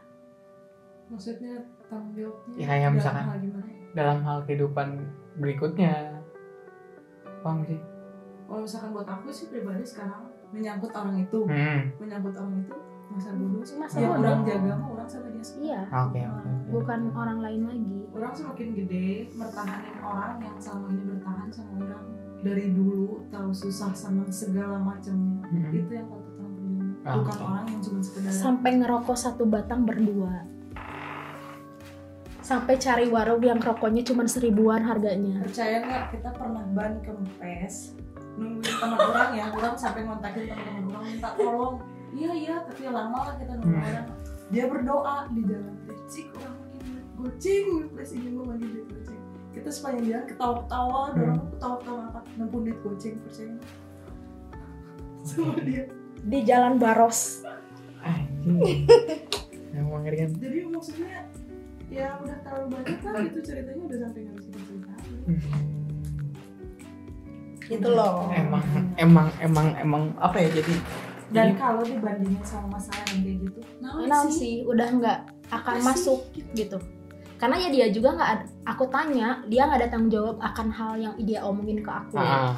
[1.09, 1.53] Maksudnya
[1.85, 3.69] tanggung jawabnya Ya, kayak dalam misalkan- hal gimana?
[3.95, 4.87] dalam hal kehidupan
[5.37, 5.93] berikutnya.
[7.41, 7.77] Paham sih
[8.45, 11.79] kalau misalkan buat aku sih pribadi sekarang menyangkut orang itu hmm.
[11.97, 12.75] menyangkut orang itu
[13.08, 14.17] masa bodoh sih Masa bodoh.
[14.19, 16.69] orang jaga mah orang sama dia sendiri iya oke oke oke.
[16.71, 22.03] bukan orang lain lagi orang semakin gede mertahanin orang yang selama ini bertahan sama orang
[22.39, 25.69] dari dulu tahu susah sama segala macamnya Hmm.
[25.71, 26.53] itu yang patut orang
[27.03, 27.45] Ah, bukan oke.
[27.45, 30.34] orang yang cuma sekedar sampai ngerokok satu batang berdua
[32.41, 37.97] sampai cari warung yang rokoknya cuma seribuan harganya percaya nggak kita pernah ban kempes
[38.35, 41.75] nungguin teman orang ya orang sampai ngontakin teman-teman orang minta tolong.
[42.11, 43.85] Iya iya tapi lama lah kita nunggu Hmm.
[43.85, 44.07] orang.
[44.45, 49.21] Dia berdoa di jalan teh cik orang duit goceng plus ini mau lagi duit goceng
[49.51, 51.15] kita sepanjang jalan ketawa-ketawa Hmm.
[51.15, 52.19] dorong ketawa-ketawa apa?
[52.35, 53.55] Nempun duit goceng percaya
[55.25, 55.83] sama dia.
[56.21, 57.41] Di jalan Baros.
[57.99, 58.85] Anjing.
[59.71, 61.25] Emang ngeri kan jadi maksudnya
[61.87, 65.74] ya udah terlalu banyak lah itu ceritanya udah sampai nggak bisa diceritain Hmm.
[67.67, 68.30] Gitu loh.
[68.30, 68.63] Emang
[68.95, 70.73] emang emang emang apa ya jadi
[71.25, 74.62] dan jadi- kalau dibandingin sama masalah yang kayak gitu nah, Nah sih?
[74.63, 75.84] udah nggak akan sih?
[75.84, 76.21] masuk
[76.54, 76.78] gitu.
[77.36, 78.32] Karena ya dia juga nggak
[78.63, 82.15] aku tanya dia nggak ada tanggung jawab akan hal yang dia omongin ke aku.
[82.15, 82.56] Ah,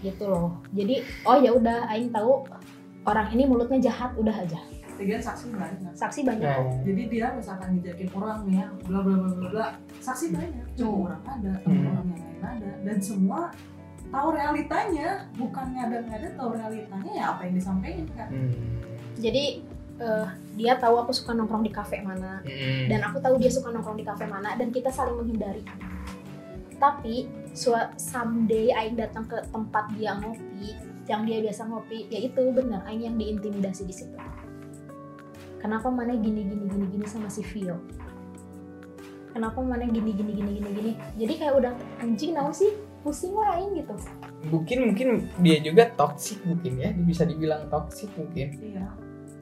[0.00, 0.58] gitu loh.
[0.72, 2.42] Jadi oh ya udah Aing tahu
[3.02, 4.58] orang ini mulutnya jahat udah aja.
[4.94, 5.92] Lagian saksi banyak.
[5.92, 6.42] Saksi banyak.
[6.42, 6.74] Ya, kok ya.
[6.84, 9.66] jadi dia misalkan ngejakin orang nih ya bla bla bla bla bla.
[9.98, 11.04] Saksi banyak cowok Hmm.
[11.04, 11.90] orang ada teman Hmm.
[11.92, 12.70] orang yang lain ada.
[12.82, 13.40] Dan semua
[14.12, 18.28] tahu realitanya bukan ngada-ngada tahu realitanya ya apa yang disampaikan kan?
[18.28, 18.52] Hmm.
[19.16, 19.44] jadi
[20.02, 20.26] eh,
[20.60, 22.92] dia tahu aku suka nongkrong di kafe mana Hmm.
[22.92, 25.64] dan aku tahu dia suka nongkrong di kafe mana dan kita saling menghindari.
[26.76, 27.30] Tapi
[27.96, 30.74] someday Aing datang ke tempat dia ngopi
[31.06, 34.18] yang dia biasa ngopi ya itu benar Aing yang diintimidasi di situ.
[35.62, 37.78] Kenapa mana gini gini gini gini sama si Vio?
[39.30, 40.92] Kenapa mana gini gini gini gini gini?
[41.16, 41.72] Jadi kayak udah
[42.02, 43.94] anjing naon sih pusing lah Aing gitu.
[44.48, 45.08] Mungkin mungkin
[45.42, 46.90] dia juga toxic mungkin ya.
[46.94, 48.48] Bisa dibilang toxic mungkin.
[48.58, 48.86] Iya.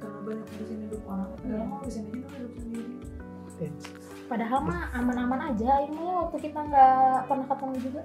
[0.00, 1.28] Karena banyak ngurusin hidup orang.
[1.44, 2.92] Mah ngurusin hidup sendiri.
[4.26, 8.02] Padahal mah aman-aman aja ini waktu kita nggak pernah ketemu juga.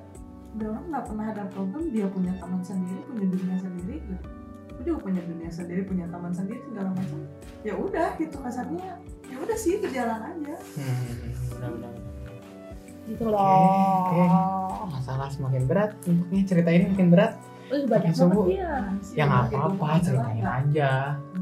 [0.56, 3.96] orang nggak pernah ada problem dia punya teman sendiri punya dunia sendiri.
[4.04, 7.20] Gitu juga punya dunia sendiri punya teman sendiri segala macam.
[7.64, 9.00] Ya udah gitu kasarnya.
[9.26, 10.56] Ya udah sih berjalan aja.
[10.78, 12.05] Hmm, benar-benar
[13.06, 13.38] Gitu Oke, loh.
[13.38, 14.24] oke.
[14.88, 17.34] masalah semakin berat untuknya cerita ini makin berat
[17.66, 18.46] Wih, banyak Makin subuh.
[18.46, 18.74] banget ya.
[19.16, 20.92] Ya nggak apa-apa ceritain aja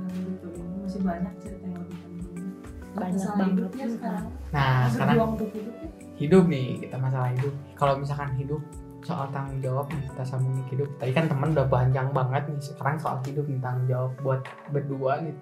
[0.05, 2.45] gitu ini masih banyak cerita yang lebih penting
[2.93, 3.47] Banyak banget.
[3.49, 8.61] hidupnya sekarang nah sekarang hidupnya hidup nih kita masalah hidup kalau misalkan hidup
[9.01, 12.95] soal tanggung jawab nih kita sambungin hidup tadi kan temen udah panjang banget nih sekarang
[12.95, 15.35] soal hidup nih tanggung jawab buat berdua nih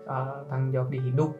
[0.00, 1.30] soal tanggung jawab di hidup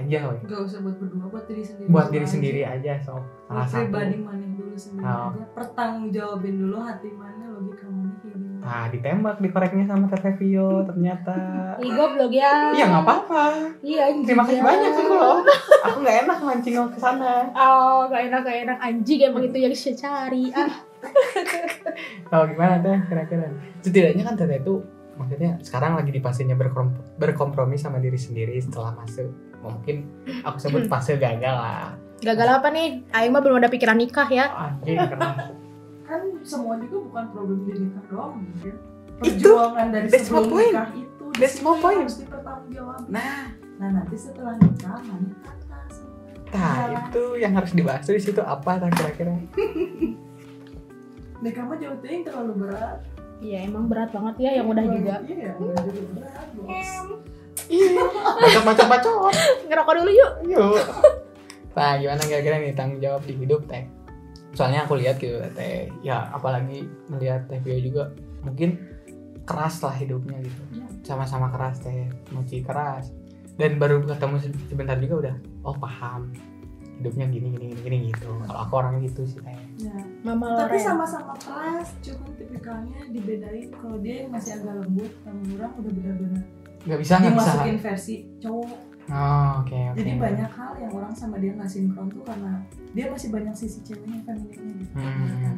[0.00, 0.40] aja weh.
[0.42, 2.32] Gak usah buat berdua, buat diri sendiri buat diri aja.
[2.32, 5.28] sendiri aja so salah satu pribadi mana dulu sendiri Oh.
[5.30, 10.34] aja pertanggung jawabin dulu hati mana logika mana kayak gimana nah ditembak dikoreknya sama Teteh
[10.36, 11.36] Vio ternyata
[11.78, 12.70] Ih, goblok ya.
[12.70, 13.44] iya nggak apa-apa
[13.80, 14.24] Iya, anjing.
[14.26, 14.64] terima kasih ya.
[14.64, 15.38] banyak sih loh
[15.80, 18.78] aku nggak enak mancing ke sana Oh, gak enak, gak enak.
[18.78, 20.52] Anjing emang itu yang saya cari.
[20.52, 20.68] Ah,
[22.26, 23.48] Tahu gimana teh kira-kira?
[23.80, 24.74] Setidaknya kan Teteh itu
[25.20, 29.28] maksudnya sekarang lagi di fasenya berkom- berkompromi sama diri sendiri setelah masuk
[29.60, 30.08] mungkin
[30.40, 31.92] aku sebut fase gagal lah.
[32.20, 33.04] Gagal apa nih?
[33.12, 34.48] Aing mah belum ada pikiran nikah ya.
[34.48, 35.52] anjing karena
[36.02, 38.74] kan semua juga bukan problem di nikah doang mungkin
[39.20, 40.72] Itu, perjuangan dari that's my sebelum point.
[40.72, 42.00] nikah itu di That's my point.
[42.02, 43.40] harus dipertanggungjawab nah.
[43.80, 45.78] Nah nanti setelah nikah mana kata
[46.50, 46.74] nah
[47.06, 49.38] itu yang harus dibahas di situ apa kira-kira?
[51.40, 53.00] Nikah mah jauh ting terlalu berat
[53.40, 54.34] Iya, emang berat banget.
[54.36, 55.14] Ya yang udah juga.
[55.24, 55.80] iya bos.
[57.70, 58.02] Iya.
[58.40, 59.12] Macam macam macam
[59.68, 60.32] Ngerokok dulu yuk.
[60.48, 60.80] yuk
[61.70, 63.86] nah gimana kira-kira nih tanggung jawab di hidup teh?
[64.58, 65.86] Soalnya aku lihat gitu teh.
[66.02, 68.10] Ya apalagi melihat teh Vio juga
[68.42, 68.74] mungkin
[69.46, 70.60] keras lah hidupnya gitu.
[71.06, 72.10] Sama-sama keras teh.
[72.34, 73.14] Mochi keras.
[73.54, 76.34] Dan baru ketemu se- sebentar juga udah oh paham
[77.00, 79.96] hidupnya gini gini gini, gini gitu kalau aku orangnya gitu sih teh ya.
[80.20, 80.84] Mama tapi Loren.
[80.84, 86.44] sama-sama keras cuman tipikalnya dibedain kalau dia yang masih agak lembut sama orang udah benar-benar
[86.80, 88.78] nggak bisa nggak bisa dimasukin versi cowok
[89.10, 92.52] oh oke oke Jadi banyak hal yang orang sama dia nggak sinkron tuh karena
[92.92, 94.92] dia masih banyak sisi ceweknya femininnya gitu.
[95.00, 95.56] Hmm.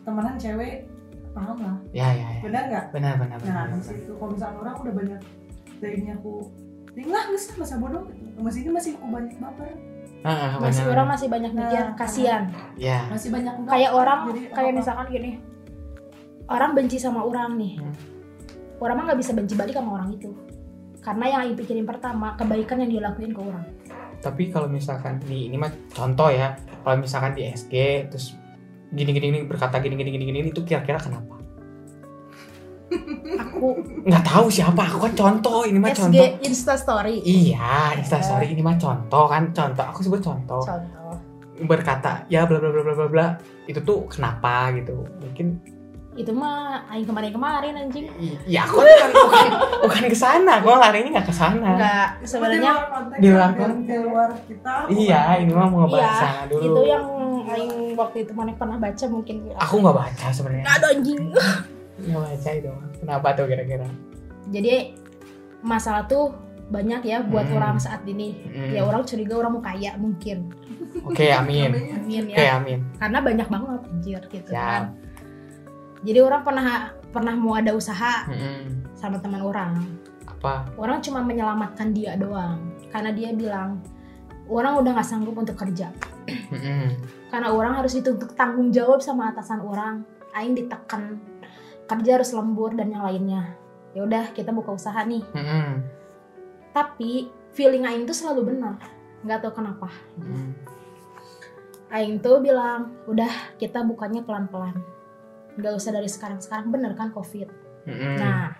[0.00, 0.86] Temenan cewek
[1.30, 2.84] paham lah, ya ya ya benar nggak?
[2.96, 3.84] benar benar Nah benar.
[3.84, 5.20] situ kalau misalnya orang udah banyak
[5.76, 6.48] tehnya aku
[6.96, 8.38] tinggal nggak sih masa bodoh gitu.
[8.40, 9.76] Masih ini masih aku banyak baper,
[10.26, 12.42] Ah, ah, masih benar, orang masih banyak mikir Nah, kasihan.
[12.74, 13.72] Ya masih banyak enggak.
[13.78, 14.78] kayak orang Jadi, kayak apa-apa.
[14.82, 15.30] misalkan gini.
[16.46, 17.74] Orang benci sama orang nih.
[17.78, 17.94] Hmm.
[18.76, 20.30] orang mah nggak bisa benci balik sama orang itu.
[21.00, 23.64] Karena yang Aing pikirin pertama kebaikan yang dia lakuin ke orang.
[24.18, 26.58] Tapi kalau misalkan di ini mah contoh ya.
[26.82, 27.72] Kalau misalkan di SG
[28.10, 28.34] terus
[28.90, 31.35] gini gini gini berkata gini gini gini gini itu kira-kira kenapa
[33.34, 33.66] aku
[34.02, 36.26] nggak tahu siapa aku kan contoh ini mah SG contoh.
[36.40, 37.18] Insta Story.
[37.20, 39.84] Iya instastory ini mah contoh kan contoh.
[39.84, 40.60] Aku sebut contoh.
[40.60, 41.12] Contoh.
[41.58, 43.26] Berkata ya bla bla bla bla bla bla.
[43.64, 45.02] Itu tuh kenapa gitu?
[45.18, 45.74] Mungkin
[46.16, 48.08] itu mah Aing kemarin-kemarin anjing.
[48.16, 49.46] I- ya aku kan bukan
[49.82, 50.58] bukan ke sana.
[50.58, 51.68] Aku larinya nggak ke sana.
[51.72, 52.72] Enggak Di sebenarnya
[53.16, 54.74] di luar di luar kita.
[54.88, 56.62] iya ini mah mau ngebahas Iya, sana dulu.
[56.62, 57.04] itu yang
[57.46, 59.36] Aing waktu itu mana pernah baca mungkin.
[59.54, 60.64] Aku nggak baca sebenarnya.
[60.64, 61.20] Nggak ada anjing
[61.98, 63.88] baca itu kenapa tuh kira-kira?
[64.48, 64.94] Jadi
[65.60, 67.56] masalah tuh banyak ya buat Hmm.
[67.56, 68.34] orang saat ini.
[68.44, 68.74] Hmm.
[68.74, 70.50] ya orang curiga orang mau kaya mungkin.
[71.02, 71.70] Oke amin.
[71.70, 71.94] Namanya.
[71.96, 72.78] Amin oke ya amin.
[72.96, 74.60] Karena banyak banget anjir gitu Ya.
[74.60, 74.82] kan.
[76.02, 76.66] Jadi orang pernah
[77.08, 78.92] pernah mau ada usaha Mm-mm.
[78.92, 79.80] sama teman orang.
[80.28, 80.68] Apa?
[80.76, 82.60] Orang cuma menyelamatkan dia doang.
[82.92, 83.80] Karena dia bilang
[84.46, 85.90] orang udah nggak sanggup untuk kerja.
[86.26, 86.98] Mm-mm.
[87.26, 90.02] karena orang harus dituntut tanggung jawab sama atasan orang.
[90.32, 91.16] Aing ditekan
[91.86, 93.54] kerja harus lembur dan yang lainnya.
[93.96, 95.24] Ya udah kita buka usaha nih.
[95.32, 95.94] Mm-mm.
[96.76, 98.76] tapi feeling aing tuh selalu benar.
[99.24, 99.88] Nggak tahu kenapa.
[100.20, 100.52] Mm-mm.
[101.86, 103.30] aing tuh bilang udah
[103.62, 104.74] kita bukanya pelan pelan
[105.56, 107.48] nggak usah dari sekarang sekarang bener kan covid?
[107.88, 108.18] Mm-mm.
[108.20, 108.52] nah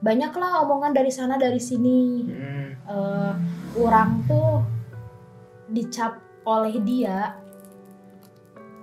[0.00, 2.24] banyaklah omongan dari sana dari sini.
[2.24, 2.66] Mm-mm.
[2.88, 3.34] eh,
[3.76, 4.64] orang tuh
[5.68, 7.36] dicap oleh dia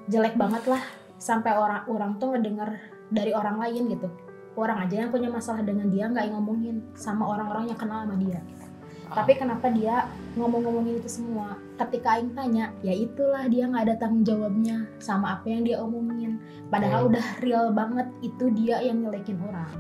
[0.05, 0.83] jelek banget lah.
[1.17, 4.07] Sampai orang orang tuh ngedenger dari orang lain gitu.
[4.55, 8.39] Orang aja yang punya masalah dengan dia nggak ngomongin sama orang-orang yang kenal sama dia.
[9.05, 11.55] Tapi kenapa dia ngomong-ngomongin itu semua?
[11.77, 16.41] Ketika Aing tanya ya itulah dia nggak ada tanggung jawabnya sama apa yang dia omongin.
[16.73, 17.15] Padahal Oke.
[17.15, 19.71] udah real banget itu dia yang nyelekin orang.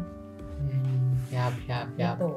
[0.61, 2.31] Hmm, siap siap siap gitu.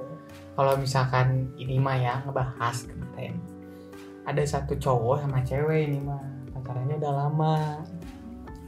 [0.58, 3.38] Kalau misalkan ini mah ya ngebahas kemarin
[4.28, 6.20] ada satu cowok sama cewek ini mah
[6.52, 7.56] pacarannya udah lama.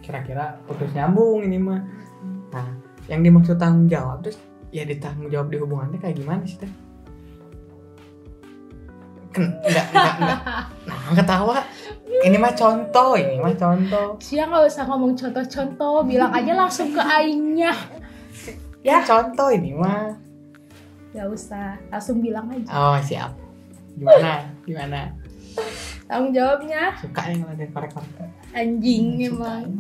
[0.01, 1.81] Kira-kira putus nyambung ini mah
[3.11, 4.38] yang dimaksud tanggung jawab terus
[4.70, 6.70] ya ditanggung jawab di hubungannya kayak gimana sih teh
[9.31, 10.40] Ken, enggak, enggak, enggak.
[10.90, 11.57] Nah, ketawa.
[12.27, 14.18] Ini mah contoh, ini mah contoh.
[14.18, 17.70] Sia nggak usah ngomong contoh-contoh, bilang aja langsung ke aingnya.
[18.83, 20.18] Ya, contoh ini mah.
[21.14, 22.70] Gak usah, langsung bilang aja.
[22.75, 23.38] Oh, siap.
[23.94, 24.51] Gimana?
[24.66, 25.14] Gimana?
[26.11, 28.31] Tanggung jawabnya Suka yang ngeliatin korek-korek.
[28.51, 29.79] anjing emang.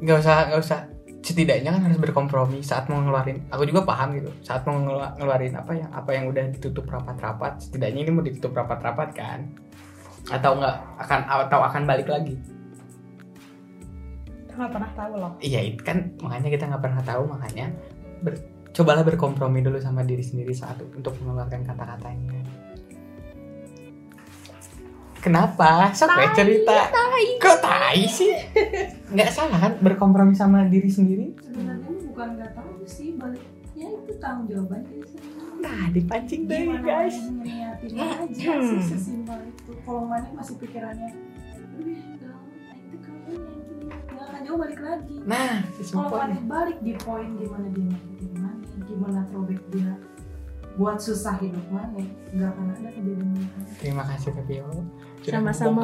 [0.00, 0.80] Nggak usah, nggak usah.
[1.20, 3.44] Setidaknya kan harus berkompromi saat mau ngeluarin.
[3.52, 4.32] Aku juga paham gitu.
[4.40, 7.60] Saat mau ngelu- ngeluarin apa yang apa yang udah ditutup rapat-rapat.
[7.60, 9.52] Setidaknya ini mau ditutup rapat-rapat kan?
[10.32, 12.40] Atau nggak akan atau akan balik lagi?
[14.48, 15.32] Kita nggak pernah tahu loh.
[15.44, 17.66] Iya itu kan makanya kita nggak pernah tahu makanya
[18.24, 22.40] ber- cobalah berkompromi dulu sama diri sendiri saat untuk mengeluarkan kata-katanya.
[25.20, 25.92] Kenapa?
[25.92, 26.76] Sok ya Tai, cerita.
[26.88, 27.24] tai.
[27.36, 28.32] Kok tai sih?
[29.06, 31.36] Nggak salah kan berkompromi sama diri sendiri?
[31.40, 33.46] sebenarnya ini bukan nggak tahu sih baliknya
[33.94, 35.28] itu tanggung jawaban diri sendiri
[35.60, 37.16] Nah dipancing deh gimana guys.
[37.20, 41.12] ngeliatinnya aja sih sesimpel itu kalau mana masih pikirannya
[44.16, 49.18] akan jauh balik lagi Nah kalau mana balik di poin gimana dia nyakitin mana gimana
[49.28, 49.92] throwback dia
[50.74, 54.64] buat susah hidup mana nggak akan ada kejadian itu Terima kasih Tepio.
[55.22, 55.80] Sama-sama.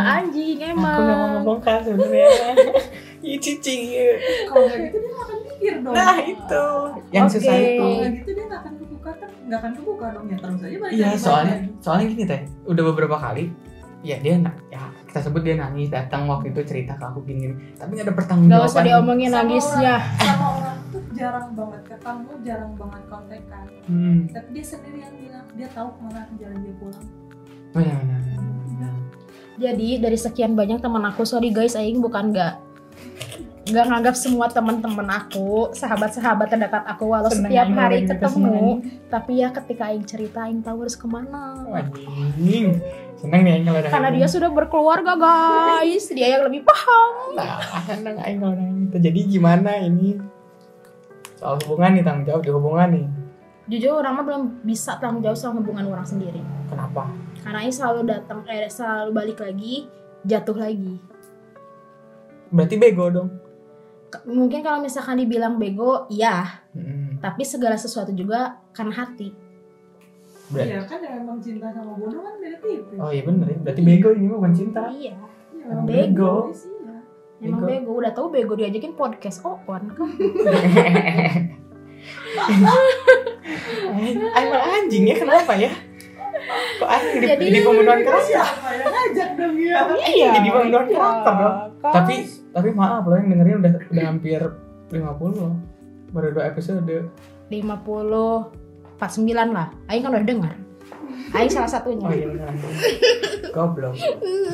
[0.00, 1.30] Anjing Aku nggak mau emang.
[1.36, 2.28] membongkar sebenarnya.
[3.22, 3.80] Ih cicing.
[4.48, 6.64] kalau gitu dia nggak akan mikir dong Nah itu
[7.10, 7.34] yang Oke.
[7.36, 7.84] susah itu.
[7.84, 10.92] kalau gitu dia nggak akan kebuka kan nggak akan kebuka dong ya terus aja balik
[10.94, 13.44] Iya soalnya soalnya gini teh udah beberapa kali
[14.00, 17.52] ya dia na- ya kita sebut dia nangis datang waktu itu cerita ke aku gini
[17.76, 19.94] tapi nggak ada Gak pertanggungjawaban usah diomongin Sama nangisnya.
[19.94, 24.18] orang- sama orang tuh jarang banget ketemu jarang banget kontekan hmm.
[24.30, 27.04] tapi dia sendiri yang bilang dia tahu ke mana jalan dia pulang
[27.70, 28.92] benar benar benar, benar.
[29.60, 32.70] Jadi dari sekian banyak teman aku, sorry guys, Aing bukan gak
[33.70, 39.32] nggak nganggap semua teman-teman aku sahabat-sahabat terdekat aku walau Seneng setiap Aing hari ketemu tapi
[39.38, 41.62] ya ketika Aing cerita Aing tahu harus ke mana.
[41.70, 42.82] Anjing.
[43.20, 46.10] seneng nih Aing kalau karena dia sudah berkeluarga guys.
[46.10, 47.38] Dia yang lebih paham.
[47.38, 48.96] Nah seneng Aing kalau gitu.
[48.98, 50.18] jadi gimana ini?
[51.38, 53.06] Soal hubungan nih tanggung jawab di hubungan nih.
[53.70, 56.42] Jujur orang mah belum bisa tanggung jawab sama hubungan orang sendiri.
[56.66, 57.06] Kenapa
[57.40, 59.88] karena Aing selalu datang eh selalu balik lagi
[60.22, 61.00] jatuh lagi.
[62.50, 63.30] Berarti bego dong.
[64.08, 66.66] K- mungkin kalau misalkan dibilang bego iya.
[66.70, 67.18] Hmm.
[67.18, 69.30] tapi segala sesuatu juga karena hati.
[70.50, 73.58] Berarti- iya kan yang memang cinta sama bodoh kan beda tipis oh iya bener ya.
[73.60, 74.82] Berarti bego ini bukan cinta.
[74.88, 75.14] Iya.
[75.50, 76.32] Iya, Emang bego.
[76.48, 76.94] tipis, iya.
[77.40, 77.70] emang Bego.
[77.70, 77.90] bego.
[78.02, 79.84] Udah tahu bego diajakin podcast oh kan
[84.32, 85.70] Emang anjing ya kenapa ya?
[86.76, 88.32] Kok di, Jadi- di pembunuhan karakter?
[88.32, 88.48] yang
[88.86, 91.56] ngajak dong ya iya Jadi pembunuhan karakter dong.
[91.78, 91.92] kan.
[91.94, 92.14] Tapi
[92.50, 94.40] tapi maaf loh yang dengerin udah udah hampir
[94.88, 95.00] 50
[95.36, 95.54] loh.
[96.10, 96.96] Baru dua episode.
[97.46, 97.62] 50
[98.96, 99.00] 49
[99.50, 100.54] lah Aing kan udah dengar
[101.30, 102.52] Aing salah satunya Oh iya benar.
[103.50, 103.94] Goblok.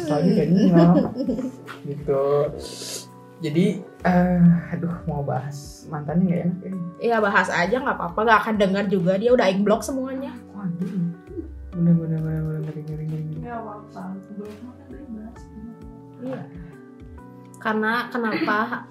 [0.03, 0.95] Soalnya kayak nyok.
[1.83, 2.25] Gitu.
[3.39, 3.67] Jadi
[4.01, 6.81] eh aduh mau bahas mantannya nggak enak ini.
[7.03, 10.33] Iya bahas aja nggak apa-apa nggak akan dengar juga dia udah Aing blok semuanya.
[11.77, 13.25] Bener bener bener bener ngeri ngeri ngeri.
[13.45, 15.41] makan bebas
[16.25, 16.41] Iya.
[17.61, 18.89] Karena kenapa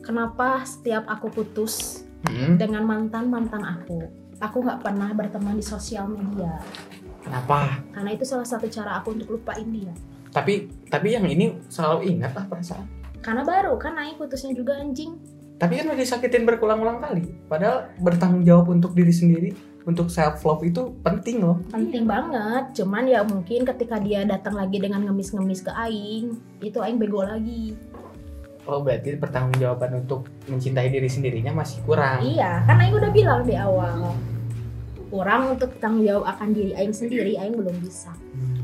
[0.00, 4.02] kenapa setiap aku putus Hmm, dengan mantan mantan aku,
[4.42, 6.58] aku nggak pernah berteman di sosial media.
[7.22, 7.78] kenapa?
[7.94, 9.94] Karena itu salah satu cara aku untuk lupain dia.
[10.34, 12.86] Tapi tapi yang ini selalu ingat lah perasaan.
[13.22, 15.18] Karena baru kan naik putusnya juga anjing.
[15.54, 17.30] Tapi kan udah disakitin berulang-ulang kali.
[17.46, 19.50] Padahal bertanggung jawab untuk diri sendiri,
[19.86, 21.62] untuk self love itu penting loh.
[21.70, 22.74] Penting banget.
[22.74, 27.78] Cuman ya mungkin ketika dia datang lagi dengan ngemis-ngemis ke Aing, itu Aing bego lagi.
[28.66, 32.18] Oh berarti pertanggung jawaban untuk mencintai diri sendirinya masih kurang.
[32.20, 34.10] Iya, kan Aing udah bilang di awal.
[35.06, 38.58] Kurang untuk tanggung jawab akan diri Aing sendiri, Aing belum bisa Hmm.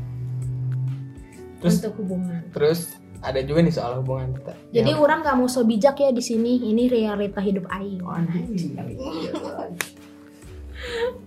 [1.63, 2.43] Terus untuk hubungan.
[2.51, 4.51] terus ada juga nih soal hubungan kita.
[4.75, 6.59] Jadi Yang- orang gak mau so bijak ya di sini.
[6.67, 8.03] Ini realita hidup Aing.
[8.03, 8.75] Anjing.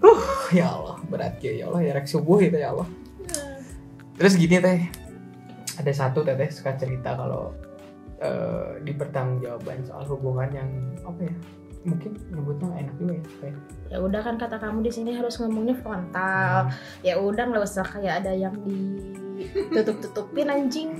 [0.02, 2.88] Uh, ya Allah, berat ya, ya Allah, ya rek subuh itu ya Allah.
[4.16, 4.88] Terus gini teh,
[5.76, 7.52] ada satu teteh suka cerita kalau
[8.16, 10.70] eh, di pertanggungjawaban soal hubungan yang
[11.04, 11.34] apa ya?
[11.86, 13.24] Mungkin nyebutnya enak juga ya.
[13.44, 13.56] kayak.
[13.92, 16.72] Ya udah kan kata kamu di sini harus ngomongnya frontal.
[17.04, 18.56] Ya udah nggak usah kayak ada yang
[19.70, 20.96] ditutup-tutupin anjing.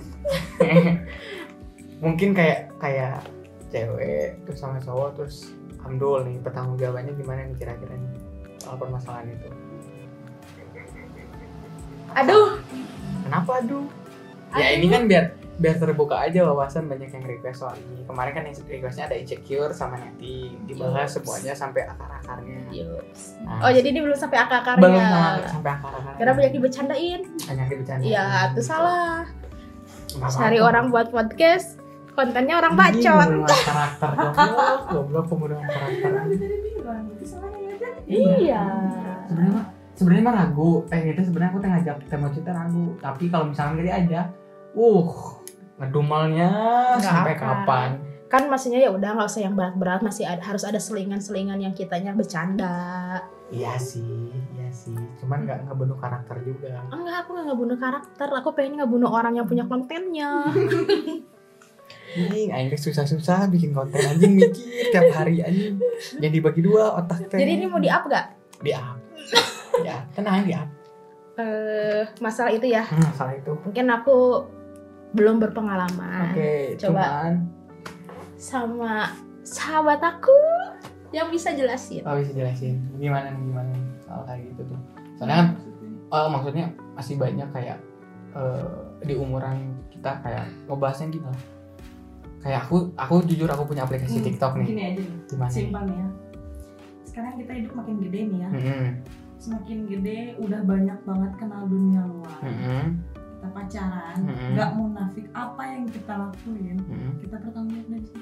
[2.04, 3.24] mungkin kayak kayak
[3.72, 8.15] cewek terus sama cowok terus amdul nih pertanggungjawabannya gimana nih kira-kira nih
[8.66, 9.48] soal permasalahan itu.
[12.12, 12.58] Aduh,
[13.22, 13.86] kenapa aduh?
[14.52, 15.24] Ya ini kan biar
[15.56, 18.02] biar terbuka aja wawasan banyak yang request soal ini.
[18.04, 21.14] Kemarin kan yang requestnya ada insecure sama netting dibahas Yups.
[21.18, 22.60] semuanya sampai akar akarnya.
[23.40, 24.82] Nah, Oh jadi ini belum sampai akar-akarnya.
[24.82, 27.20] belum sama- sampai akar akarnya Karena banyak dibecandain.
[27.38, 29.24] banyak dibicarain Iya, itu salah.
[30.12, 31.76] Nggak Cari orang buat podcast,
[32.12, 33.28] kontennya orang bacot.
[33.44, 34.10] karakter.
[34.32, 36.10] Goblok goblok pembunuhan karakter
[38.07, 38.62] Iya.
[39.26, 43.24] sebenarnya mah sebenarnya mah ragu eh itu sebenarnya aku tuh ngajak tema kita ragu tapi
[43.26, 44.20] kalau misalnya dia aja
[44.72, 45.11] uh
[45.76, 46.50] ngedumalnya
[46.96, 47.44] Nggak sampai akan.
[47.44, 47.90] kapan
[48.26, 52.11] Kan maksudnya ya udah nggak usah yang berat-berat, masih ada, harus ada selingan-selingan yang kitanya
[52.11, 53.22] bercanda.
[53.46, 54.02] iya sih
[54.50, 58.28] iya sih cuman nggak ngebunuh karakter juga Enggak, aku nggak ngebunuh karakter.
[58.34, 60.42] Aku pengen ngebunuh orang yang punya kontennya.
[62.16, 65.76] Anjing, aing susah-susah bikin konten anjing mikir tiap hari anjing.
[66.16, 67.36] Jadi dibagi dua otak teh.
[67.36, 68.26] Jadi ini mau di up gak?
[68.56, 68.96] di up.
[69.84, 70.68] ya, tenang di up.
[71.36, 72.88] Eh, masalah itu ya.
[72.88, 73.52] Hmm, salah itu.
[73.60, 74.16] Mungkin aku
[75.12, 77.02] belum berpengalaman Oke, Ah, coba.
[77.04, 77.32] cuman
[78.36, 78.94] sama
[79.44, 80.34] sahabat aku
[81.12, 82.04] yang bisa jelasin.
[82.04, 83.72] oh bisa jelasin gimana gimana
[84.04, 84.80] soal kayak gitu tuh.
[85.16, 85.48] Soalnya kan
[86.10, 87.78] oh, maksudnya masih banyak kayak
[88.32, 88.66] eh,
[89.04, 91.28] di umuran kita kayak ngebahasnya gitu.
[92.47, 94.66] Kayak aku aku jujur aku punya aplikasi Hmm, TikTok nih.
[94.68, 95.51] Gini aja Gimana?
[95.82, 96.09] nih ya.
[97.05, 98.49] Sekarang kita hidup makin gede nih ya.
[98.49, 98.84] Mm-mm,
[99.36, 102.38] Semakin gede udah banyak banget kenal dunia luar.
[102.40, 102.84] mm-mm,
[103.36, 104.51] Kita pacaran, Mm-mm.
[104.55, 107.12] nggak munafik apa yang kita lakuin, mm-mm.
[107.18, 108.20] kita bertanggung jawab dari situ.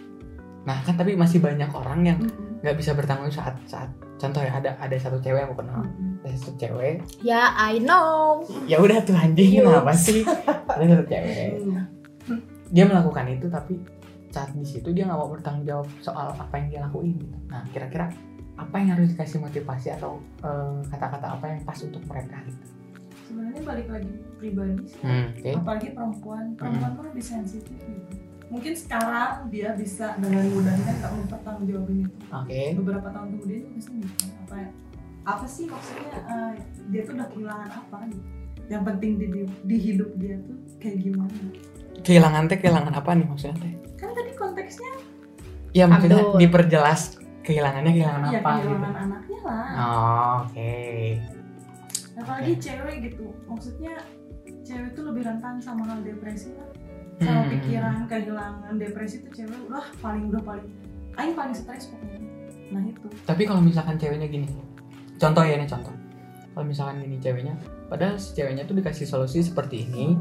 [0.65, 2.61] Nah kan tapi masih banyak orang yang Mm-mm.
[2.61, 5.85] nggak bisa bertanggung jawab saat saat contoh ya ada ada satu cewek yang aku kenal
[5.85, 6.25] Mm-mm.
[6.25, 8.41] ada satu cewek Ya, I know.
[8.65, 10.25] ya udah tuh anjing kenapa sih
[10.65, 11.61] ada satu cewek
[12.25, 12.41] Mm.
[12.71, 13.77] dia melakukan itu tapi
[14.35, 17.37] saat di situ dia nggak mau bertanggung jawab soal apa yang dia lakuin gitu.
[17.47, 18.11] nah kira-kira
[18.55, 22.65] apa yang harus dikasih motivasi atau eh, kata-kata apa yang pas untuk mereka gitu?
[23.27, 25.01] Sebenarnya balik lagi pribadi sih.
[25.03, 25.51] hmm, oke.
[25.59, 26.45] Apalagi perempuan.
[26.55, 28.23] Perempuan tuh lebih sensitif gitu.
[28.53, 32.17] mungkin sekarang dia bisa dengan mudahnya nggak mempertanggungjawabin itu.
[32.31, 32.63] Oke.
[32.79, 34.57] Beberapa tahun kemudian dia pasti mikir apa
[35.25, 36.53] apa sih maksudnya eh,
[36.93, 38.27] dia tuh udah kehilangan apa gitu?
[38.65, 41.35] Yang penting di, di, di hidup dia tuh kayak gimana?
[42.07, 43.75] Kehilangan teh kehilangan apa nih maksudnya teh
[44.15, 44.93] tadi konteksnya
[45.75, 46.39] ya maksudnya Abdul.
[46.41, 47.01] diperjelas
[47.45, 48.63] kehilangannya kehilangan ya apa gitu.
[48.65, 49.69] kehilangan anaknya lah.
[49.77, 50.81] Oh, oke.
[52.15, 53.27] Apalagi cewek gitu.
[53.45, 53.95] Maksudnya
[54.65, 56.71] cewek tuh lebih rentan sama hal depresi lah.
[57.21, 57.51] Sama Hmm.
[57.53, 60.67] pikiran kehilangan depresi tuh cewek udah paling udah paling
[61.15, 62.19] Aing paling stres pokoknya.
[62.75, 63.07] Nah itu.
[63.23, 64.51] Tapi kalau misalkan ceweknya gini,
[65.15, 65.95] contoh ya ini contoh.
[66.55, 67.55] Kalau misalkan gini ceweknya,
[67.87, 70.19] padahal si ceweknya tuh dikasih solusi seperti ini,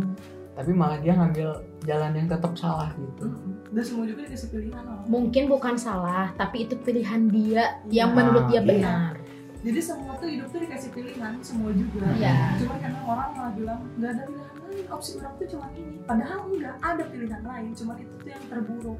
[0.53, 1.49] tapi malah dia ngambil
[1.81, 3.25] jalan yang tetap salah gitu.
[3.25, 3.53] Mm-mm.
[3.69, 8.15] dan semua juga dikasih pilihan loh Mungkin bukan salah, tapi itu pilihan dia yang Iya.
[8.15, 8.67] menurut dia Iya.
[8.67, 9.13] benar.
[9.59, 12.53] jadi semua tuh hidup tuh dikasih pilihan semua juga Iya.
[12.55, 16.39] cuma karena orang malah bilang nggak ada pilihan lain opsi orang tuh cuma ini padahal
[16.45, 18.99] enggak ada pilihan lain cuma itu tuh yang terburuk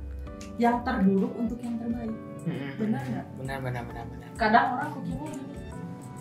[0.56, 2.16] yang terburuk untuk yang terbaik
[2.76, 3.26] Benar nggak?
[3.38, 4.28] Benar benar benar benar.
[4.34, 5.58] kadang orang mikirnya gini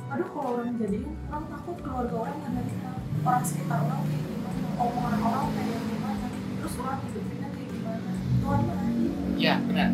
[0.08, 2.90] aduh kalau orang jadiin orang takut keluarga orang menderita
[3.22, 4.41] orang sekitar orang kayak gimana
[4.84, 6.26] omongan orang kayak gimana
[6.58, 9.10] terus orang hidupnya kayak gimana Tuhan adil.
[9.34, 9.90] Iya benar.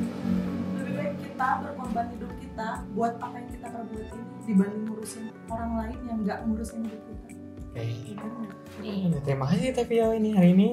[0.75, 5.73] lebih baik kita berkorban hidup kita buat apa yang kita perbuat ini dibanding ngurusin orang
[5.77, 7.27] lain yang nggak ngurusin hidup kita
[7.69, 7.85] Oke.
[8.09, 8.55] Benar nggak?
[8.81, 10.69] Ya, Terima kasih Tevio ini hari ini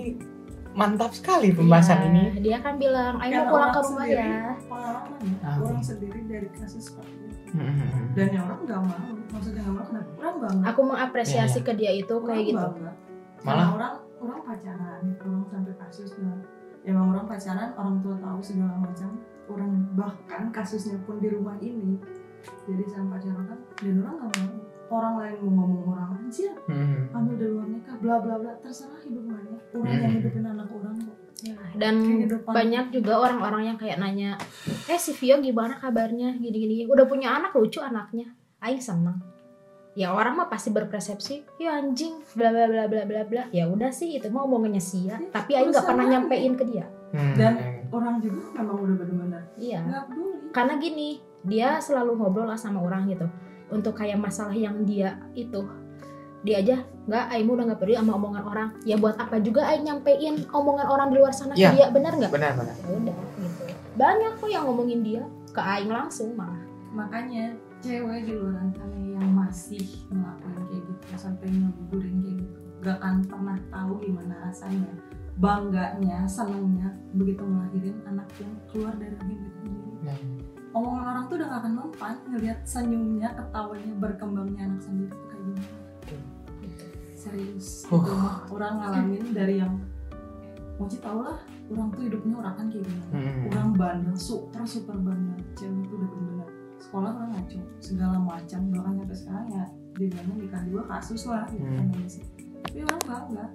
[0.73, 2.23] mantap sekali pembahasan Iya, ini.
[2.41, 5.85] Dia kan bilang, "Ayo Karena pulang ke rumah sendiri, ya." pengalaman ya Ah, orang iya.
[5.85, 8.11] sendiri dari kasus seperti itu Hmm.
[8.11, 8.99] dan yang orang nggak mau
[9.29, 12.57] maksudnya nggak mau kenapa orang bangga Aku mengapresiasi Iya, ke dia itu orang kayak gitu.
[12.59, 12.91] bangga.
[12.91, 13.93] Malah- Karena orang
[14.25, 16.41] orang pacaran orang sampai kasus dan
[16.83, 19.09] emang orang pacaran orang tua tahu segala macam
[19.45, 22.01] orang bahkan kasusnya pun di rumah ini
[22.65, 24.49] jadi sama pacaran kan dan orang nggak mau
[24.85, 27.09] orang lain mau ngomong orang anjir Hmm.
[27.09, 30.17] hamil dari luar nikah bla bla bla terserah hidup mana orang yang Hmm.
[30.19, 32.47] hidupin anak orang kok Ya, Dan Kehidupan.
[32.47, 34.39] banyak juga orang-orang yang kayak nanya,
[34.87, 36.31] "Eh, si Vio gimana kabarnya?
[36.31, 36.87] Gini-gini.
[36.87, 38.31] Udah punya anak lucu anaknya."
[38.63, 39.19] Aing seneng.
[39.95, 43.43] Ya orang mah pasti berpersepsi, ya anjing, bla bla bla bla bla bla.
[43.49, 46.83] Ya udah sih itu mah omongannya sia, Ya, tapi Aing nggak pernah nyampein ke dia.
[47.15, 47.31] Hmm.
[47.33, 49.79] Dan- orang juga memang udah benar-benar Iya.
[50.51, 53.23] Karena gini, dia selalu ngobrol lah sama orang gitu.
[53.67, 55.63] Untuk kayak masalah yang dia itu
[56.43, 56.77] dia aja
[57.07, 60.85] nggak Aing udah nggak peduli sama omongan orang ya buat apa juga Aing nyampein omongan
[60.85, 61.73] orang di luar sana Iya.
[61.73, 62.75] ke dia benar nggak benar benar.
[62.77, 63.63] ya udah gitu
[63.97, 66.61] banyak kok yang ngomongin dia ke Aing langsung malah
[66.93, 72.59] makanya cewek di luar sana yang masih ngelakuin kayak gitu sampai ngegugurin kayak gitu.
[72.81, 74.93] Gak akan pernah tahu gimana rasanya
[75.37, 79.91] bangganya senengnya begitu ngelahirin anak yang keluar dari rahim kita sendiri.
[80.01, 80.19] Nah,
[80.73, 85.43] omongan orang tuh udah gak akan mempan ngelihat senyumnya ketawanya berkembangnya anak sendiri tuh kayak
[85.45, 85.77] gimana.
[86.65, 86.85] Gitu.
[87.13, 87.67] serius.
[87.93, 88.01] Uh.
[88.01, 88.13] itu
[88.57, 89.73] orang ngalamin dari yang
[90.75, 91.39] Mochi tau lah
[91.71, 93.13] orang tuh hidupnya orang kan kayak gimana.
[93.13, 93.47] Hmm.
[93.53, 95.37] orang bandel super super bandel.
[95.53, 96.44] Cewek itu udah bener-bener
[96.85, 101.61] sekolah orang ngaco segala macam bahkan sampai sekarang ya dibilangnya nikah dua kasus lah gitu
[101.61, 101.73] Hmm.
[101.73, 102.23] kan Indonesia.
[102.61, 103.45] tapi orang bangga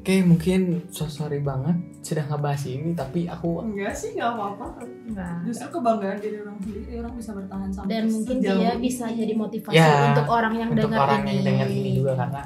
[0.00, 5.44] Oke, mungkin so sorry banget sudah ngebahas ini, tapi aku enggak sih nggak apa-apa Enggak.
[5.44, 8.80] justru kebanggaan diri orang sendiri orang bisa bertahan sampai Dan mungkin dia ini.
[8.80, 11.30] bisa jadi motivasi Ya, untuk orang yang untuk dengar orang ini.
[11.30, 12.40] yang dengar ini juga karena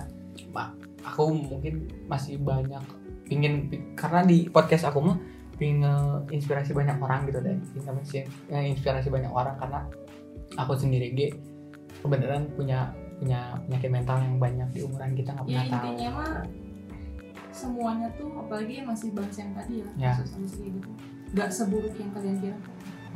[1.05, 1.75] aku mungkin
[2.05, 2.83] masih banyak
[3.25, 3.55] pingin
[3.95, 5.17] karena di podcast aku mah
[6.31, 7.57] inspirasi banyak orang gitu deh.
[7.75, 8.27] Pingin
[8.75, 9.81] inspirasi banyak orang karena
[10.59, 11.29] aku sendiri ge
[12.03, 15.87] kebenaran punya punya penyakit mental yang banyak di umuran kita nggak ya pernah tahu.
[15.87, 16.33] intinya mah
[17.55, 20.13] semuanya tuh apalagi yang masih bahas yang tadi ya, Ya.
[20.19, 20.91] kasus gitu
[21.35, 22.59] nggak seburuk yang kalian kira.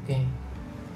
[0.03, 0.19] Oke.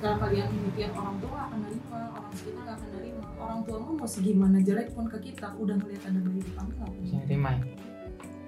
[0.03, 3.26] Kalau kalian demikian orang tua akan nerima orang sekitar nggak akan nerima.
[3.38, 7.26] Orang tua mau segimana jelek pun ke kita udah ngeliat ada bayi di kami nggak
[7.26, 7.62] terima ya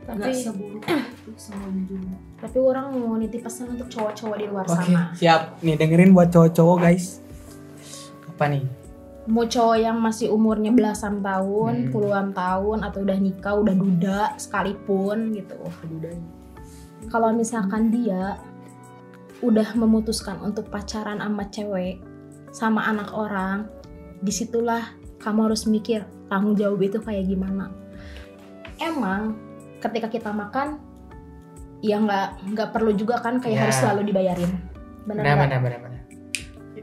[0.04, 0.84] Tapi nggak seburuk
[1.24, 1.40] itu
[1.88, 5.02] juga tapi orang mau nitip pesan untuk cowok-cowok di luar oke sana.
[5.16, 7.24] siap nih dengerin buat cowok-cowok guys
[8.28, 8.64] apa nih
[9.24, 11.90] Mau cowok yang masih umurnya belasan tahun, Hmm.
[11.96, 15.56] puluhan tahun atau udah nikah, udah duda sekalipun gitu.
[17.08, 18.36] Kalau misalkan dia
[19.40, 22.04] udah memutuskan untuk pacaran sama cewek
[22.52, 23.64] sama anak orang,
[24.20, 27.72] di situlah kamu harus mikir tanggung jawab itu kayak gimana.
[28.76, 29.40] Emang
[29.84, 30.80] ketika kita makan,
[31.84, 33.62] ya nggak nggak perlu juga kan kayak Ya.
[33.68, 34.50] harus selalu dibayarin.
[35.04, 36.00] Benar benar benar benar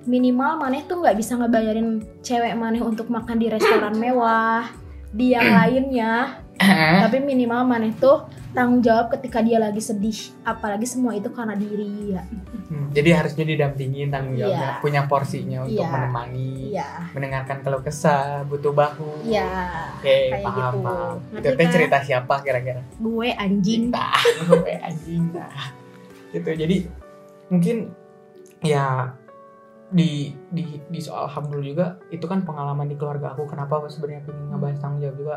[0.02, 4.66] Minimal maneh tuh nggak bisa ngebayarin cewek maneh untuk makan di restoran mewah,
[5.14, 6.42] di yang lainnya.
[7.06, 12.12] Tapi minimal maneh tuh tanggung jawab ketika dia lagi sedih, apalagi semua itu karena diri
[12.12, 12.24] ya.
[12.68, 14.80] Hmm, jadi harusnya didampingin tanggung jawabnya Iya.
[14.80, 15.90] punya porsinya untuk Iya.
[15.90, 19.48] menemani Iya, mendengarkan keluh kesah butuh bahu iya.
[19.94, 20.80] oke kayak paham gitu.
[20.82, 21.74] paham Ngerti itu teh kan?
[21.74, 23.92] cerita siapa kira-kira Gue anjing.
[23.92, 24.16] Nah,
[24.48, 25.64] gue anjing nah
[26.32, 26.78] gitu jadi
[27.48, 27.92] mungkin
[28.62, 29.12] ya
[29.92, 34.24] di di di soal hamdul juga itu kan pengalaman di keluarga aku kenapa aku sebenarnya
[34.24, 35.36] pengen ngebahas tanggung jawab juga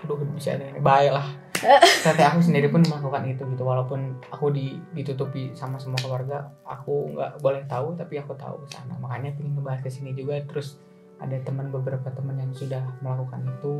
[0.00, 1.12] aduh bisa ini baik
[2.02, 7.12] ternyata aku sendiri pun melakukan itu gitu walaupun aku di ditutupi sama semua keluarga aku
[7.12, 8.96] nggak boleh tahu tapi aku tahu ke sana.
[8.96, 10.80] Makanya pengen ngebahas ke sini juga terus
[11.20, 13.74] ada teman beberapa teman yang sudah melakukan itu.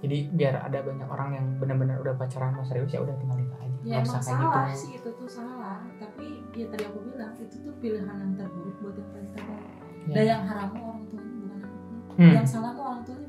[0.00, 3.60] Jadi biar ada banyak orang yang benar-benar udah pacaran mau serius ya udah tinggal nikah
[3.60, 3.78] aja.
[3.84, 4.80] Ya emang kayak salah gitu.
[4.80, 5.80] sih itu tuh salah.
[6.00, 9.64] Tapi ya tadi aku bilang itu tuh pilihan yang terburuk buat yang paling terbaik
[10.04, 10.12] Ya.
[10.12, 12.32] dan yang haram orang tuanya bukan anaknya Hmm.
[12.36, 13.23] yang salah orang tuanya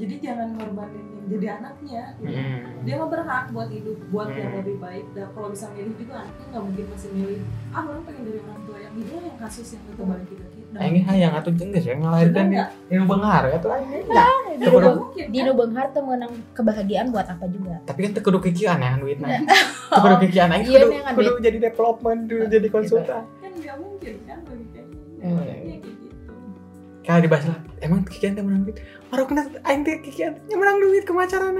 [0.00, 2.32] jadi jangan ngorbanin yang jadi anaknya gitu.
[2.32, 2.64] Hmm.
[2.80, 4.58] dia mah berhak buat hidup buat yang Hmm.
[4.58, 7.40] lebih baik dan kalau bisa milih juga anaknya nggak mungkin masih milih
[7.70, 10.58] ah orang pengen dari orang tua yang ini yang kasus yang kita balik kita kita
[10.70, 12.56] Nah, ini hayang atau jengges ya ngelahirkan di
[12.88, 13.70] ini benghar ya tuh
[14.78, 14.96] dong.
[15.00, 15.46] mungkin di kan?
[15.48, 17.74] Nubenghar tuh menang kebahagiaan buat apa juga.
[17.82, 19.28] tapi kan kudu kikian ya duitnya
[19.90, 20.78] Teu kudu kikian aja Iya,
[21.10, 25.36] kudu, kudu jadi development kudu jadi konsultan kan nggak mungkin kan bagi kayaknya Hmm.
[25.36, 26.06] Makanya kayak gitu
[27.02, 28.78] kalau dibahas lah emang kikian teh menang duit
[29.10, 31.58] baru kena aing teh kikian menang duit kemacaran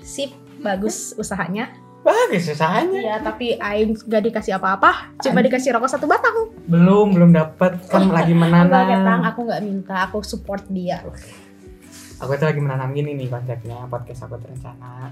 [0.00, 1.72] Sip, bagus usahanya.
[2.00, 6.50] bagus usahanya Iya, tapi aing gak dikasih apa-apa, cuma dikasih rokok satu batang.
[6.64, 10.98] belum belum dapat kan lagi Enggak menanam aku nggak minta, aku support dia.
[12.18, 15.10] aku tuh lagi menanam gini nih konsepnya podcast aku terencana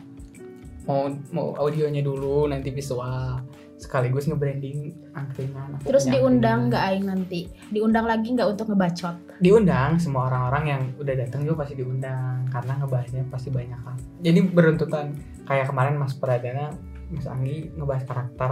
[0.83, 3.39] mau mau audionya dulu nanti visual
[3.81, 4.79] sekaligus nge-branding
[5.11, 7.49] angkringan Terus diundang nggak aing nanti?
[7.69, 9.17] Diundang lagi nggak untuk ngebacot?
[9.41, 14.37] diundang semua orang-orang yang udah datang juga pasti diundang karena ngebahasnya pasti banyak kan jadi
[14.45, 16.69] beruntutan kayak kemarin Mas Pradana
[17.09, 18.51] Mas Anggi ngebahas karakter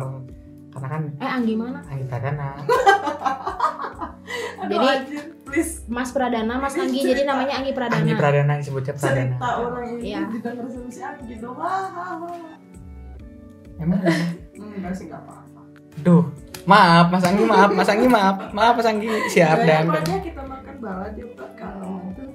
[0.70, 1.84] karena kan Eh, Anggi mana?
[1.84, 2.48] Anggi Pradana
[4.58, 8.00] Aduh, Jadi- anjir, please Mas Pradana, Mas Anggi, jadi namanya Anggi Pradana.
[8.00, 10.20] Anggi Pradana disebutnya Pradana cerita orang ini Iya.
[10.26, 12.16] didengar sama si Anggi dong ah.
[13.78, 14.00] emang
[14.78, 15.60] enggak sih nggak apa-apa
[16.00, 16.24] duh
[16.68, 20.74] maaf Mas Anggi maaf Mas Anggi maaf maaf Mas Anggi siap dan apanya kita makan
[20.78, 21.76] balad di belakang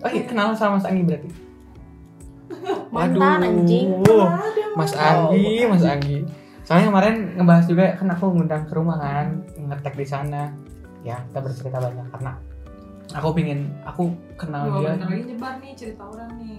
[0.03, 1.31] oh iya kenal sama Mas Anggi berarti
[2.93, 3.89] Mantan, anjing.
[4.77, 6.21] Mas Anggi, Mas Anggi.
[6.63, 10.53] Soalnya kemarin ngebahas juga kan aku ngundang ke rumah kan, ngetek di sana.
[11.03, 12.39] Ya, kita bercerita banyak karena
[13.11, 14.95] aku pingin aku kenal dia.
[14.95, 16.57] bentar lagi nyebar nih cerita orang nih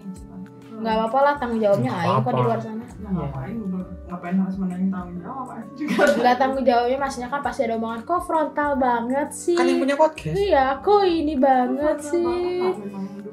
[0.85, 2.85] Nggak apa-apa lah, tanggung jawabnya aing kok di luar sana.
[3.01, 3.57] Nah, ngapain
[4.05, 8.01] ngapain harus menangin tanggung jawab Aing juga Nggak tanggung jawabnya maksudnya kan pasti ada omongan,
[8.05, 9.57] kok frontal banget sih?
[9.57, 10.37] Kan yang punya podcast.
[10.37, 12.61] Iya, kok ini banget sih?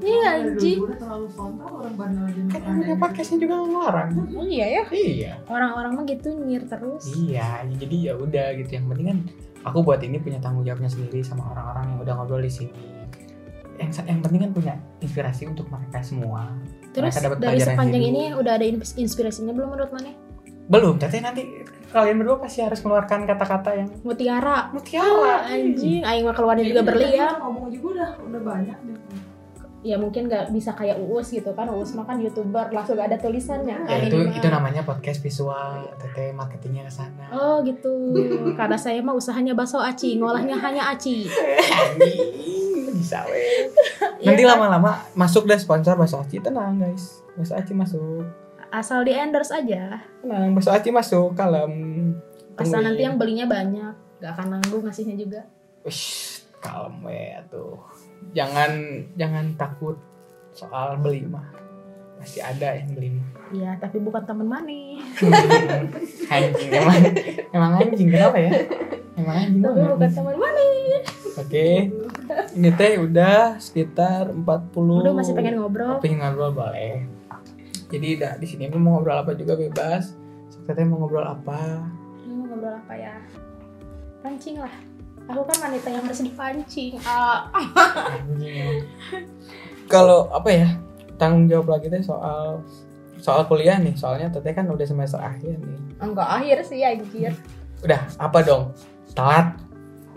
[0.01, 0.79] Iya, anjing.
[0.81, 4.09] Udah terlalu frontal orang bandel aja Kan yang punya podcastnya juga ngelarang.
[4.33, 5.31] Oh, iya ya, Iya.
[5.45, 7.03] orang-orang mah gitu nyir terus.
[7.13, 8.71] Iya, jadi ya udah gitu.
[8.81, 9.19] Yang penting kan
[9.61, 12.73] aku buat ini punya tanggung jawabnya sendiri sama orang-orang yang udah ngobrol di sini.
[13.77, 14.73] Yang, yang penting kan punya
[15.05, 16.49] inspirasi untuk mereka semua.
[16.91, 18.11] Terus dari sepanjang hidup.
[18.13, 20.11] ini udah ada ins- inspirasinya belum menurut mana?
[20.63, 21.43] belum teteh nanti
[21.89, 24.71] kalian berdua pasti harus mengeluarkan kata-kata yang Mutiara.
[24.71, 27.35] mutiara Anjing, aing mah keluarnya juga berlian.
[27.37, 28.99] ngomong juga udah udah banyak deh
[29.81, 31.65] Ya mungkin nggak bisa kayak Uus gitu kan.
[31.67, 33.89] Uus mah kan youtuber langsung ada tulisannya kan.
[33.89, 38.13] ya itu itu namanya podcast visual teteh marketingnya ke sana Oh gitu.
[38.53, 41.25] Karena saya mah usahanya bakso aci, ngolahnya hanya aci.
[42.91, 43.71] Bisa weh
[44.25, 44.49] nanti kan?
[44.51, 48.23] lama-lama masuk deh sponsor bakso aci tenang guys bakso aci masuk
[48.69, 49.99] Asal di endorse aja.
[50.21, 51.71] tenang bakso aci masuk kalem
[52.53, 52.83] Asal Tungguin.
[52.85, 55.41] nanti yang belinya banyak, nggak akan nanggung ngasihnya juga.
[55.81, 57.79] Wish, kalem weh tuh
[58.31, 58.69] jangan
[59.15, 59.97] jangan takut
[60.51, 61.47] soal beli mah
[62.21, 63.09] masih ada yang beli
[63.51, 65.03] Iya, tapi bukan teman mani.
[66.25, 66.97] anjing emang
[67.51, 68.51] emang anjing kenapa ya
[69.13, 70.69] emang anjing Tapi bukan teman mani.
[71.33, 71.67] oke
[72.53, 75.99] ini teh udah sekitar 40 Udah masih pengen ngobrol.
[75.99, 77.03] pengen ngobrol boleh
[77.87, 80.15] jadi dah di sini mau ngobrol apa juga bebas
[80.63, 81.83] teteh mau ngobrol apa
[82.21, 83.15] Ini mau ngobrol apa ya?
[84.21, 84.71] Pancing lah.
[85.25, 86.95] Aku kan wanita yang harus dipancing.
[87.01, 88.85] Anjing.
[89.85, 90.67] kalau apa ya
[91.21, 92.65] tanggung jawab lagi teh soal
[93.21, 97.37] soal kuliah nih soalnya teteh kan udah semester akhir nih enggak akhir sih anjir.
[97.85, 98.73] udah apa dong
[99.13, 99.53] telat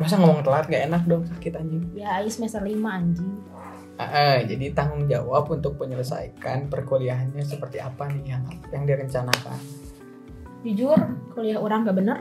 [0.00, 3.30] masa ngomong telat gak enak dong sakit anjing Ya, semester 5 anjing.
[3.94, 8.42] Ah, jadi tanggung jawab untuk menyelesaikan perkuliahannya seperti apa nih yang
[8.74, 9.54] yang direncanakan
[10.66, 10.98] Jujur,
[11.36, 12.18] kuliah orang gak bener.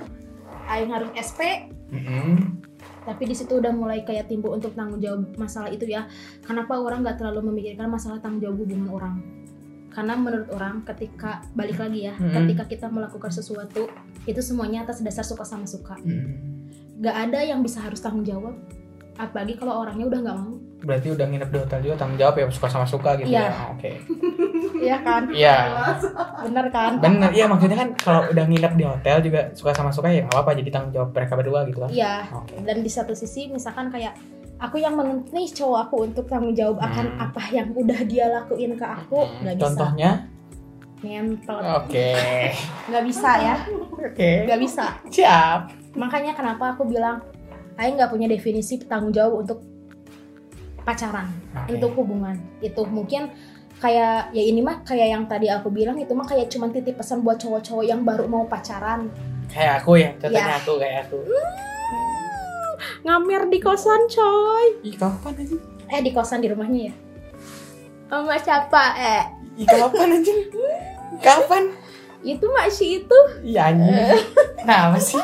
[0.70, 2.60] Aing harus SP, Mm-mm.
[3.04, 6.08] Tapi di situ udah mulai kayak timbul untuk tanggung jawab masalah itu ya.
[6.40, 9.16] Kenapa orang nggak terlalu memikirkan masalah tanggung jawab hubungan orang?
[9.88, 12.34] Karena menurut orang ketika balik lagi ya, Hmm.
[12.34, 13.86] ketika kita melakukan sesuatu
[14.24, 15.94] itu semuanya atas dasar suka sama suka.
[16.00, 16.34] Mm.
[16.98, 18.56] Gak ada yang bisa harus tanggung jawab.
[19.14, 20.56] Apalagi kalau orangnya udah nggak mau.
[20.84, 23.48] berarti udah nginep di hotel juga tanggung jawab ya suka sama suka gitu Iya.
[23.48, 23.92] ya oke
[24.84, 25.22] Iya kan?
[25.30, 25.58] iya
[26.42, 26.92] Bener kan?
[26.98, 30.34] bener iya maksudnya kan kalau udah nginep di hotel juga suka sama suka ya nggak
[30.34, 32.16] apa-apa jadi tanggung jawab mereka berdua gitu kan Iya.
[32.34, 34.14] oke Dan di satu sisi misalkan kayak
[34.56, 37.26] aku yang menuntut nih cowok aku untuk tanggung jawab akan Hmm.
[37.26, 39.64] apa yang udah dia lakuin ke aku nggak bisa.
[39.66, 40.12] contohnya
[41.00, 41.60] Ngentot.
[41.60, 42.10] oke
[42.88, 43.56] Nggak bisa ya.
[44.02, 44.86] oke Nggak bisa.
[45.08, 45.60] siap
[45.94, 47.22] Makanya kenapa aku bilang
[47.74, 49.66] Aing nggak punya definisi tanggung jawab untuk
[50.80, 51.26] pacaran,
[51.56, 51.74] Oke.
[51.74, 52.36] untuk hubungan.
[52.60, 53.32] Itu mungkin
[53.78, 57.20] kayak ya ini mah kayak yang tadi aku bilang itu mah kayak cuman titip pesan
[57.20, 59.10] buat cowok-cowok yang baru mau pacaran.
[59.48, 60.58] kayak aku ya contohnya Ya.
[60.58, 61.18] aku kayak aku
[63.04, 64.66] Ngamer di kosan coy.
[64.82, 65.56] ih kapan aja
[65.90, 66.94] Eh di kosan di rumahnya ya.
[68.08, 69.24] Sama siapa eh?
[69.56, 70.34] ih kapan aja
[71.20, 71.64] kapan
[72.22, 73.20] Itu masih itu.
[73.44, 73.94] iya anjing
[74.60, 75.20] kenapa sih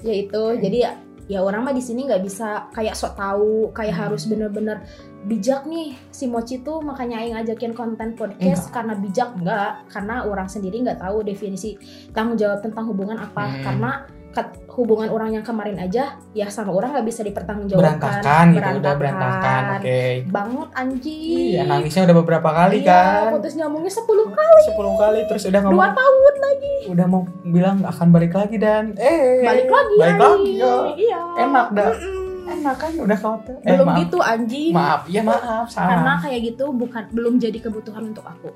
[0.00, 0.42] Ya itu.
[0.58, 0.78] Jadi
[1.26, 4.84] ya, orang mah di sini nggak bisa kayak sok tahu, kayak harus bener-bener
[5.24, 5.96] bijak nih.
[6.12, 11.00] Si Mochi tuh makanya aing ngajakin konten podcast karena bijak enggak karena orang sendiri nggak
[11.00, 11.80] tahu definisi
[12.12, 13.44] tanggung jawab tentang hubungan apa.
[13.44, 13.64] Hmm.
[13.64, 13.90] karena
[14.74, 18.02] hubungan orang yang kemarin aja ya sama orang nggak bisa dipertanggungjawabkan.
[18.02, 19.62] Berantakan gitu udah berantakan.
[19.78, 20.00] oke.
[20.26, 21.38] Banget anjing.
[21.54, 23.38] Iya nangisnya udah beberapa kali Iya, kan.
[23.38, 24.02] putus nyambungnya 10
[24.34, 24.62] kali.
[24.74, 26.13] 10 kali terus udah ngomong tahun lagi
[26.90, 30.24] udah mau bilang akan balik lagi dan eh balik lagi balik anjing.
[30.24, 30.74] lagi ya.
[30.98, 31.88] iya Enak dah.
[31.94, 32.22] Mm-mm.
[32.44, 34.00] enak kan udah ke hotel eh, belum maaf.
[34.04, 38.50] gitu anjing maaf ya maaf karena salah kayak gitu bukan belum jadi kebutuhan untuk aku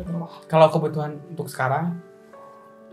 [0.00, 2.00] gitu loh kalau kebutuhan untuk sekarang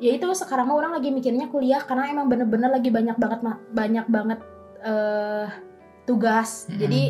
[0.03, 3.39] ya itu sekarang mah orang lagi mikirnya kuliah karena emang bener-bener lagi banyak banget
[3.71, 4.39] banyak banget
[4.83, 5.47] eh
[6.03, 6.79] tugas Mm-mm.
[6.83, 7.01] jadi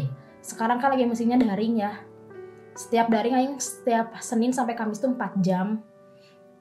[0.45, 1.97] sekarang kan lagi musimnya daring ya
[2.77, 5.81] setiap daring aing setiap Senin sampai Kamis tuh 4 jam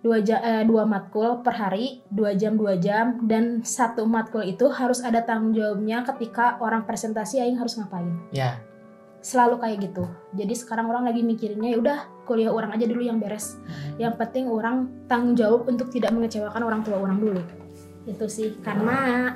[0.03, 4.67] dua jam eh, dua matkul per hari dua jam dua jam dan satu matkul itu
[4.69, 8.11] harus ada tanggung jawabnya ketika orang presentasi aing harus ngapain.
[8.35, 8.59] Ya.
[9.23, 10.03] Selalu kayak gitu.
[10.35, 13.55] Jadi sekarang orang lagi mikirinnya ya udah kuliah orang aja dulu yang beres.
[13.95, 17.39] Yang penting orang tanggung jawab untuk tidak mengecewakan orang tua orang dulu.
[18.03, 19.31] Itu sih karena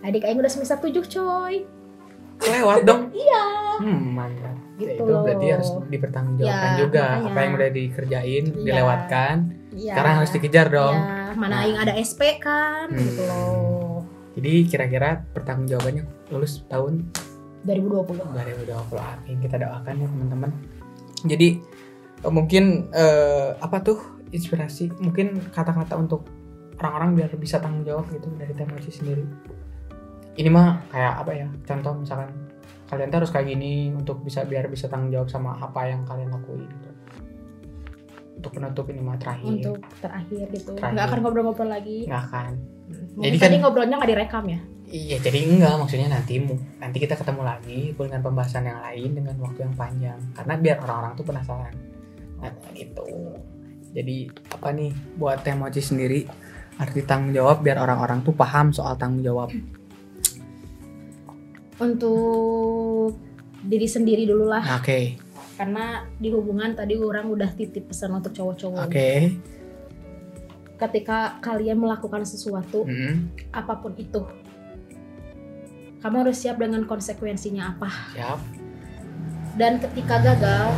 [0.00, 1.66] adik aing udah semester 7 coy.
[2.40, 3.10] Lewat dong.
[3.14, 3.44] Iya.
[3.82, 4.54] Hmm mantap.
[4.78, 7.04] Ya, Gitu itu berarti harus dipertanggungjawabkan Ya, juga.
[7.08, 7.26] Makanya.
[7.26, 8.62] apa yang udah dikerjain Iya.
[8.62, 9.34] dilewatkan
[9.74, 9.92] Iya.
[9.92, 10.96] sekarang harus dikejar dong.
[10.96, 12.96] Iya, mana aing ada SP kan Hmm.
[12.96, 14.06] gitu loh.
[14.34, 17.10] Jadi kira-kira pertanggungjawabannya lulus tahun?
[17.64, 20.50] 2020 2020 amin kita doakan ya teman-teman.
[21.24, 21.48] Jadi
[22.22, 23.98] eh, mungkin eh, apa tuh
[24.30, 24.94] inspirasi?
[24.96, 26.26] Mungkin kata-kata untuk
[26.76, 29.24] orang-orang biar bisa tanggung jawab gitu dari Temoci sendiri.
[30.34, 31.46] Ini mah kayak apa ya?
[31.62, 32.30] Contoh misalkan
[32.84, 36.30] kalian tuh harus kayak gini untuk bisa biar bisa tanggung jawab sama apa yang kalian
[36.30, 36.90] lakuin gitu
[38.44, 40.92] untuk penutup ini mah terakhir untuk terakhir gitu Terakhir.
[40.92, 42.52] nggak akan ngobrol-ngobrol lagi nggak akan
[43.10, 46.38] mungkin Jadi tadi kan- ngobrolnya nggak direkam ya Iya, jadi enggak maksudnya nanti
[46.78, 51.12] nanti kita ketemu lagi dengan pembahasan yang lain dengan waktu yang panjang karena biar orang-orang
[51.14, 51.74] tuh penasaran.
[52.38, 53.08] Nah, gitu.
[53.90, 54.16] Jadi
[54.46, 56.28] apa nih buat Teh Mochi sendiri
[56.76, 59.50] arti tanggung jawab biar orang-orang tuh paham soal tanggung jawab.
[61.74, 63.18] Untuk
[63.60, 64.62] diri sendiri dulu lah.
[64.78, 65.18] Oke,
[65.54, 68.90] Karena di hubungan tadi orang udah titip pesan untuk cowok-cowok.
[68.90, 69.10] oke.
[70.74, 74.26] Ketika kalian melakukan sesuatu, Mm, apa pun itu,
[76.02, 77.90] kamu harus siap dengan konsekuensinya apa.
[78.12, 78.40] siap,
[79.54, 80.74] Dan ketika gagal,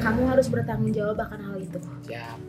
[0.00, 1.76] kamu harus bertanggung jawab akan hal itu.
[2.02, 2.40] siap.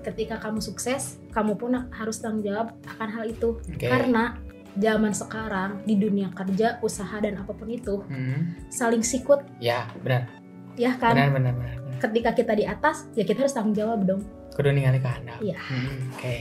[0.00, 3.60] Ketika kamu sukses, kamu pun harus tanggung jawab akan hal itu.
[3.60, 3.84] Oke.
[3.84, 4.40] Karena
[4.72, 10.39] zaman sekarang di dunia kerja, usaha dan apa pun itu Mm, saling sikut, ya, benar.
[10.80, 11.12] Ya kan?
[11.12, 11.76] Benar, benar, benar.
[11.76, 11.98] benar.
[12.00, 14.24] Ketika kita di atas, ya kita harus tanggung jawab dong.
[14.50, 15.36] Kudu ningali ke handap.
[15.38, 15.60] Iya.
[15.60, 16.36] Hmm, oke.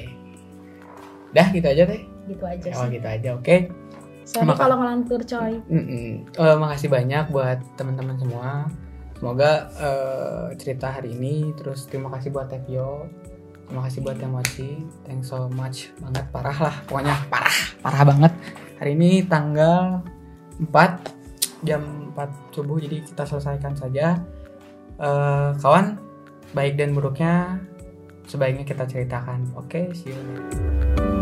[1.30, 2.02] Dah gitu aja teh.
[2.26, 2.96] Gitu aja Oh sih.
[2.96, 3.56] gitu aja, oke.
[4.24, 5.54] Sorry Maka- kalau ngelantur coy.
[5.66, 6.08] Mm-mm.
[6.30, 8.70] Eh, makasih banyak buat teman-teman semua.
[9.14, 13.10] Semoga eh, cerita hari ini terus terima kasih buat Tevio.
[13.68, 14.86] Terima kasih buat Emoji.
[15.04, 18.34] Thanks so much banget parah lah pokoknya parah parah banget.
[18.80, 20.02] Hari ini tanggal
[20.58, 20.72] 4
[21.62, 24.20] jam 4 subuh jadi kita selesaikan saja.
[25.00, 25.96] Eh, kawan
[26.52, 27.64] baik dan buruknya
[28.28, 29.56] sebaiknya kita ceritakan.
[29.56, 31.19] Oke, see you.